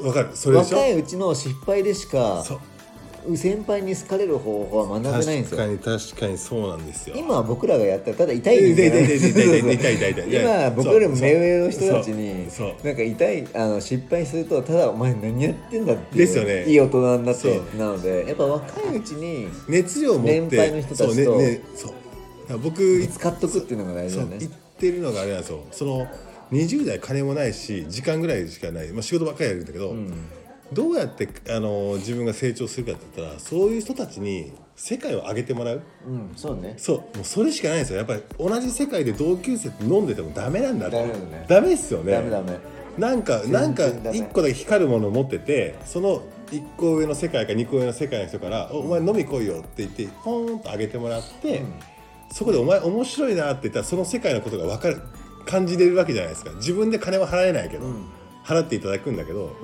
[0.00, 0.30] わかる。
[0.34, 0.76] それでしょ？
[0.76, 2.60] 若いうちの失敗でしかそう
[3.36, 5.58] 先輩に好かれる方法は学べないんですよ。
[5.58, 7.16] 確かに確かにそうなんですよ。
[7.16, 12.48] 今僕らがやったらただ痛いみ痛い痛い今僕よりも目上の人たちに
[12.84, 16.64] なんか痛いあの失敗するとただお前何やってんだってですよね。
[16.66, 21.38] いい大人になってなのでやっぱ若いうちに熱量を持って年配の人たちと
[22.58, 24.36] 僕使っとくっていうのが大事だね。
[24.40, 25.64] 言ってるのがあれなんですよ。
[25.70, 26.06] その
[26.50, 30.12] 20代金もないし時間ぐらいしかない、まあ、仕事ばっかりやるんだけど、うん。
[30.72, 35.82] どうやってあの自分が成長するかって言ったらそういう人たちに世界を上げてもらう。
[36.06, 36.74] うんそうね。
[36.76, 36.96] そう。
[37.16, 37.98] もうそれしかないんですよ。
[37.98, 41.46] やっぱり同じ世界で同級生と飲んでてもダメなんだってダメだね。
[41.48, 42.12] ダメっすよね。
[42.12, 42.58] ダメダメ。
[42.98, 44.18] なんかなんかダメ。
[44.18, 51.72] 一個だけ光るものを持っててその一個上の世界か二個上の世界の人から「おお前飲み来いよ」って言ってポーンと上げてもらって、うん。
[52.32, 55.00] そこで「お前面白いな」って言ったらその世界のことが分かる
[55.46, 56.50] 感じれるわけじゃないですか。
[56.52, 58.04] 自分で金は払えないけど、うん
[58.44, 59.56] 払っていただくんだけど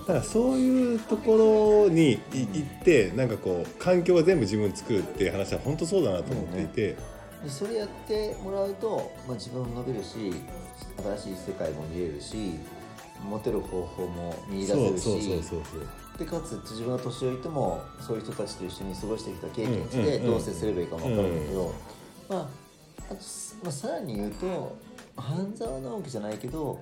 [0.00, 6.96] だからそういうところにい行ってなんかこう環境は全部自分で作るっていう話は本当そうだなと思っていて、
[7.42, 10.32] でそれやってもらうと、まあ、自分も伸びるし
[11.16, 12.58] 新しい世界も見えるし
[13.22, 15.42] モテる方法も見出せるし
[16.18, 21.74] でかつ自分が年老いてもそういう人たちと一緒に過ごしてきた経験値でうんうんうんどう接すればいいかも分かるんだけど、
[22.28, 22.66] まあ
[23.08, 23.20] あと、
[23.62, 24.76] まあ、さらに言うと
[25.16, 26.80] 半沢直樹じゃないけど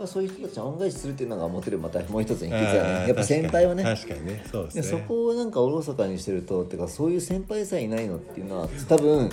[0.00, 3.00] ぱそういう人たちは恩返しするっていうのがモテるまたもう一つの秘訣だあー。
[3.02, 3.84] ねやっぱ先輩はね。
[3.84, 4.44] 確かにね。
[4.50, 4.82] そうですね。
[4.82, 9.30] でそこをなんかおろそかにしてるとっていうかそういう先輩さえいないのっていうのは多分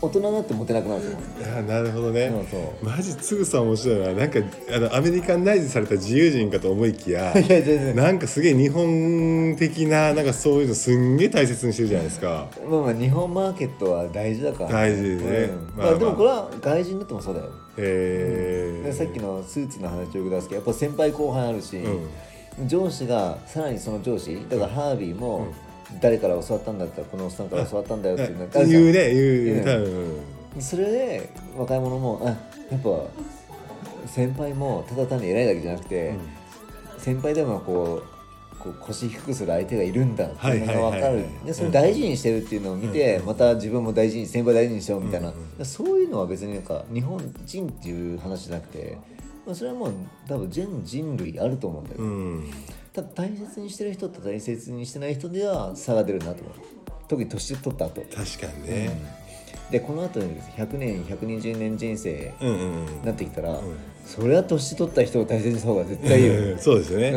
[0.00, 2.28] 大人になってモテなくなるんですよいやなるほどね。
[2.28, 2.84] そうそう。
[2.84, 4.38] マジつぐさん面白いななんか
[4.72, 7.96] あのアメリカンナイズされた自由人かと思いきや いや全然。
[7.96, 12.48] なんかすげえ日本的ななんかそういうのすんげえ大切にしてるじゃないですか。
[12.70, 15.30] まあまあ日本マーケットは大事だから大事ですね。
[15.30, 15.82] うん。
[15.82, 15.90] まあまあ。
[15.90, 17.46] まあでもこれは外人になってもそうだよ。
[17.76, 22.68] えー、でさっきのスーツの話をよく出すけどやっぱ先輩後輩あるし、うん。
[22.68, 25.48] 上司がさらにその上司だからハービーも
[26.00, 32.28] 誰から教わったんだったらこのおっさんから教わったんだよっていう言うね言う多分それで若い者もあ
[32.70, 32.88] やっぱ
[34.06, 36.14] 先輩もただ単に偉いだけじゃなくて、
[36.98, 38.18] 先輩でもこう
[38.58, 41.16] こう腰低くする相手がいるんだっていうのが分かる。
[41.16, 45.32] はいでそれ大事にしてるっていうのを見て、また自分も大事に先輩大事にしようみたいな、
[45.64, 48.98] そういうのは別になんか日本人っていう話じゃなくて、
[49.46, 49.92] まあ、それはもう
[50.26, 52.50] 多分全人類あると思うんだよ、うん
[52.98, 56.42] ただ大切にしてる人と大切にしてない人では差が出るなと。
[56.42, 56.54] 思う
[57.06, 58.02] 特に年取った後。
[58.02, 59.18] 確かにね。
[59.70, 62.86] でこの後に100年120年人生うんうんうん。
[62.86, 63.60] になってきたら、
[64.04, 67.10] それは年取った人を大切にした方が絶対いいよ、う んそうですよね、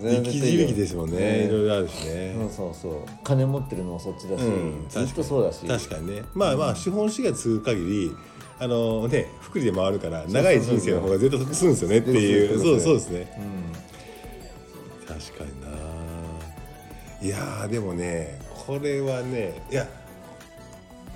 [0.00, 0.22] うん。
[0.22, 2.74] 生き字引ですもんね、いろいいろあるしね、そうそう。
[2.74, 2.92] そう
[3.24, 4.86] 金持ってるのもそっちだし、うん。
[4.88, 5.66] ずっとそうだし。
[5.66, 6.14] 確かに。
[6.14, 6.22] ね。
[6.34, 8.12] まあまあ資本主義が続く限り
[8.60, 12.58] あのね福利で回るから長い人生の方が絶対得するんですよねっていう。
[12.60, 13.87] そうそうですね
[15.18, 15.68] 確かにな。
[17.20, 19.86] いやーでもねこれはねいや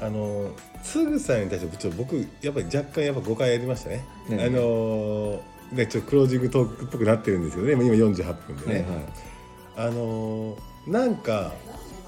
[0.00, 0.50] あの
[0.82, 5.40] つぐさんに対してちょっと僕やっぱり若干やっぱ誤解やりましたね、ねあの
[5.70, 7.72] ねちょっとクロージングトークっぽくなってるんですけどね。
[7.74, 9.05] 今48分でうん、ね、はいはい。
[9.76, 11.53] あのーなんか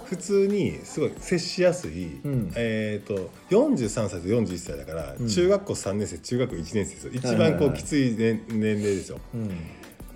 [0.04, 2.52] 普通にすごい接しやすい、うん。
[2.56, 5.28] えっ、と43歳と41歳だから、うん。
[5.28, 7.12] 中学校3年生中学校1年生ですよ。
[7.14, 9.18] 一番こうきつい年年齢ですよ。
[9.34, 9.50] うん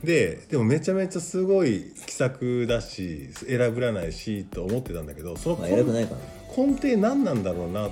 [0.04, 7.90] ででもめちゃめちゃすごい気さくだし選ぶらないしと思ってたんだけどそのまあ根底何なんだろうなっ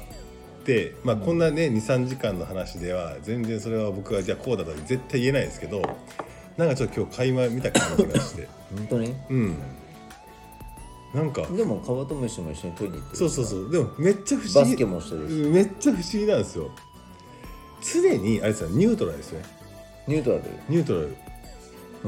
[0.64, 5.82] て、まあ、こんなね23時間の話では全然それは僕はじゃあこうだとは絶対言えないですけど
[6.57, 8.48] なんかちょっと今日垣間見た感じがして。
[8.74, 9.14] 本当に？
[9.28, 9.57] うん。
[11.12, 11.46] なんか。
[11.48, 13.70] でもカブトムシも一緒に取りに行ってるそうそうそう。
[13.70, 14.54] でもめっちゃ不思議。
[14.54, 15.34] バスケもしてるし。
[15.50, 16.70] めっちゃ不思議なんですよ。
[17.82, 19.42] 常にあれですよニュートラルですね。
[20.07, 20.44] ニュートラル？
[20.70, 21.16] ニュートラル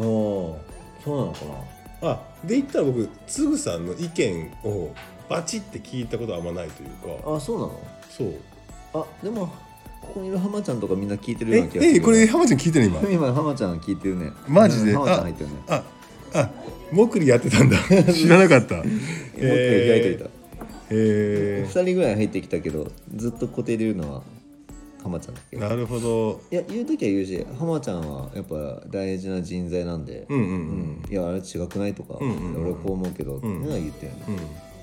[0.03, 0.57] そ
[1.07, 1.45] うなのか
[2.03, 2.11] な。
[2.11, 4.95] あで言ったら僕つぐさんの意見を
[5.29, 6.89] バチって聞いたことはあんまないという
[7.23, 7.35] か。
[7.37, 7.81] あそうなの？
[8.11, 8.35] そう。
[8.95, 9.47] あでも
[10.01, 13.01] ここにいる浜ちゃんとかみんな聞いてるようえな気がするえこれ浜ちゃん聞いてる今？
[13.11, 14.31] 今浜ちゃん聞いてるね。
[14.47, 14.93] マジで？
[14.93, 15.57] うん浜ちゃん入ってるね。
[15.69, 15.83] あ
[16.35, 16.51] あ
[16.93, 17.77] もくりやってたんだ。
[18.13, 18.77] 知らなかった。
[18.77, 20.27] 僕開いていた。
[20.91, 24.23] え2人ぐらい入ってきたけどずっと固定でいるのは？
[25.03, 25.57] 浜ちゃんだっけ？
[25.57, 26.41] ー、なるほど。
[26.51, 31.03] いや言う時は言うし浜ちゃんはやっぱ大事な人材なんで、うんうんうん。
[31.05, 31.13] うん。
[31.13, 32.63] いやあれ違くないとか、んうんうん。
[32.63, 34.39] 俺はこう思うけど、っていうのは言ったよね、うん。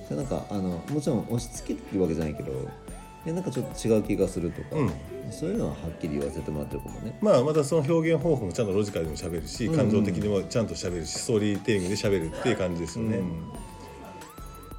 [0.08, 2.56] それなんかあのもちろん押し付けてるわけじゃないけどい
[3.26, 4.92] やなんかちょっと違う気がするとか、うん。
[5.32, 7.18] そういうのははっきり言わせてもらってるかもね。
[7.22, 13.32] まあまたその表現方法もちゃんとロジカルにも喋るし感情的にもちゃんと喋るしストーリーテリングで喋るっていう感じですよね、うん。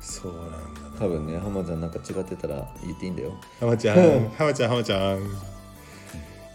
[0.01, 0.81] そうなんだ。
[0.83, 3.33] な多分ね浜ちゃんなんか違ってたら言っていいんだよ。
[3.61, 5.19] 浜ちゃん 浜ちゃん浜ちゃん。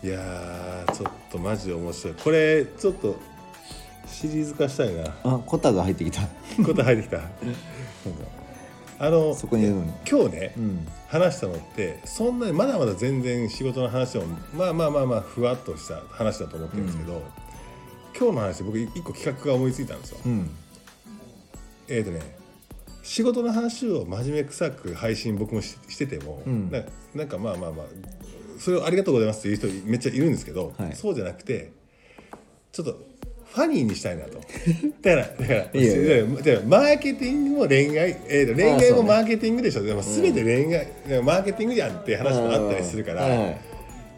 [0.04, 2.16] いやーちょっとマジで面白い。
[2.16, 3.16] これちょっと
[4.08, 5.16] シリーズ化したいな。
[5.24, 6.22] あコタが入ってきた。
[6.64, 7.22] こと入ってきた。
[9.00, 9.92] あのそこにいるのに。
[10.10, 10.88] 今日ね、うん。
[11.08, 17.22] 話したのってそんなにまだまだ全然仕事の話でもまあまあまあまあふわっとした話だと思ってるんですけど、
[18.18, 20.18] 今日の話で僕一個企画が思いついたんですよ。
[20.26, 20.50] うん。
[21.88, 22.41] えーとね
[23.04, 26.72] 仕事の話を真面目くさく配信僕もししてても、うん。
[26.72, 26.84] な
[27.16, 27.86] なんかまあまあまあ
[28.60, 30.95] それをありがとうございますっていう人めっちゃいるんですけど、はい。
[30.95, 31.72] そうじゃなくて
[32.72, 33.12] ちょっと
[33.54, 34.39] ファニーにしたいなと。
[35.02, 36.24] だからだからいやいや。
[36.26, 39.84] だからマーケティングも恋愛、えーと恋愛もマーケティングでしょ。
[39.84, 43.28] でも全て恋愛、でもマーケティングじゃんって話もあったりするから、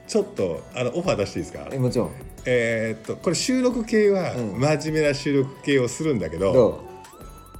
[0.07, 1.67] ちょっとあのオファー出していいですか？
[1.71, 2.11] えもちろん。
[2.45, 4.59] えーっとこれ収録系はうん。
[4.59, 6.83] 真面目な収録系をするんだけど、ど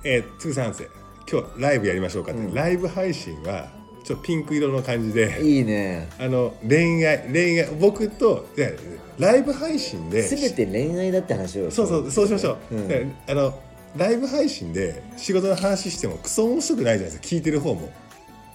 [0.03, 0.88] えー、つぐさんせ
[1.32, 2.53] 今日ライブやりましょうかって、うん。
[2.53, 3.69] ライブ配信は
[4.03, 5.39] ちょっとピンク色の感じうで。
[5.41, 6.09] いいね。
[6.19, 8.69] あの恋愛恋愛僕といや
[9.17, 10.21] ライブ配信で。
[10.21, 11.71] 全て恋愛だって話を。
[11.71, 12.88] そうそうそうしましょう、うん。
[12.88, 13.57] であの
[13.95, 17.36] ライブ配信で仕事の話してもクソ面白くないじゃないですか。
[17.36, 17.91] 聞いてる方も。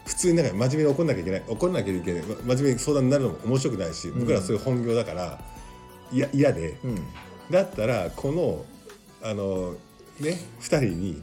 [0.05, 1.43] 普通になんか真面目に怒んなきゃいけない。
[1.47, 2.23] 怒んなきゃいけない。
[2.23, 5.39] 真面目に相談になるのも面白くないし僕らはそういう本業だから
[6.13, 6.97] いや嫌で、うん。
[7.51, 8.65] だったらこの
[9.23, 9.75] あの
[10.21, 11.23] ね2人に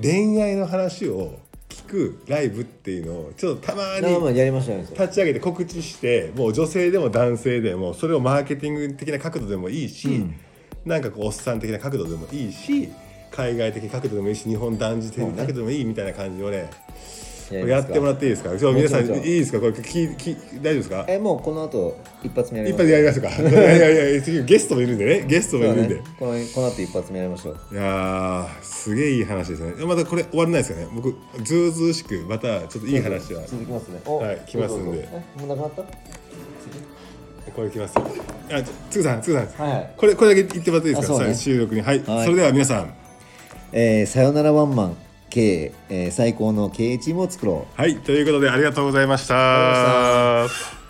[0.00, 1.38] 恋愛の話を
[1.68, 5.00] 聞くライブっていうのをちょっとたまにまあまあやりましたねそれ。
[5.00, 10.34] 立ち上げて告知してもう女性でも男性でもそれをマーケティング的な角度でもいいし、うん。
[10.84, 12.90] なんかこうおっさん的な角度でもいいし
[13.30, 16.70] 海外的角度でもいいし日本男児的な角度でもいいみたいな感じをね
[17.52, 18.50] やってもらっていいですか？
[18.50, 19.22] 今日皆さんいい。
[19.40, 19.60] ですか？
[19.60, 19.82] これ聞
[20.16, 21.04] き聞大丈夫ですか？
[21.08, 22.82] えもうこの後一発目やり一ます。
[22.84, 23.50] 発でやりましょうか。
[23.50, 25.24] いやいやいや次ゲストもいるんでね。
[25.26, 26.02] ゲストもいるんで、そうね。
[26.18, 27.56] このこの後一発目やりましょう。
[27.72, 29.84] いやーすげえいい話ですね。
[29.84, 30.86] またこれ終わらないですかね？
[30.94, 33.42] 僕ずうずうしくまたちょっといい話は。
[33.46, 34.00] 続きますね。
[34.06, 35.08] おはい来ますんで。
[35.38, 35.82] もうなくなった？
[37.54, 39.46] これ来ますあつぐさんつぐさん。
[39.68, 39.90] はいはい。
[39.96, 41.18] これこれだけ言ってもらっていいですか？
[41.26, 41.34] ね。
[41.34, 41.80] さ収録に。
[41.80, 42.24] はい、はい。
[42.24, 42.94] それでは皆さん。
[43.72, 44.96] えー、さよならワンマン
[45.32, 47.80] 経営、えー最高の経営チームを作ろう。
[47.80, 50.81] はいということでありがとうございました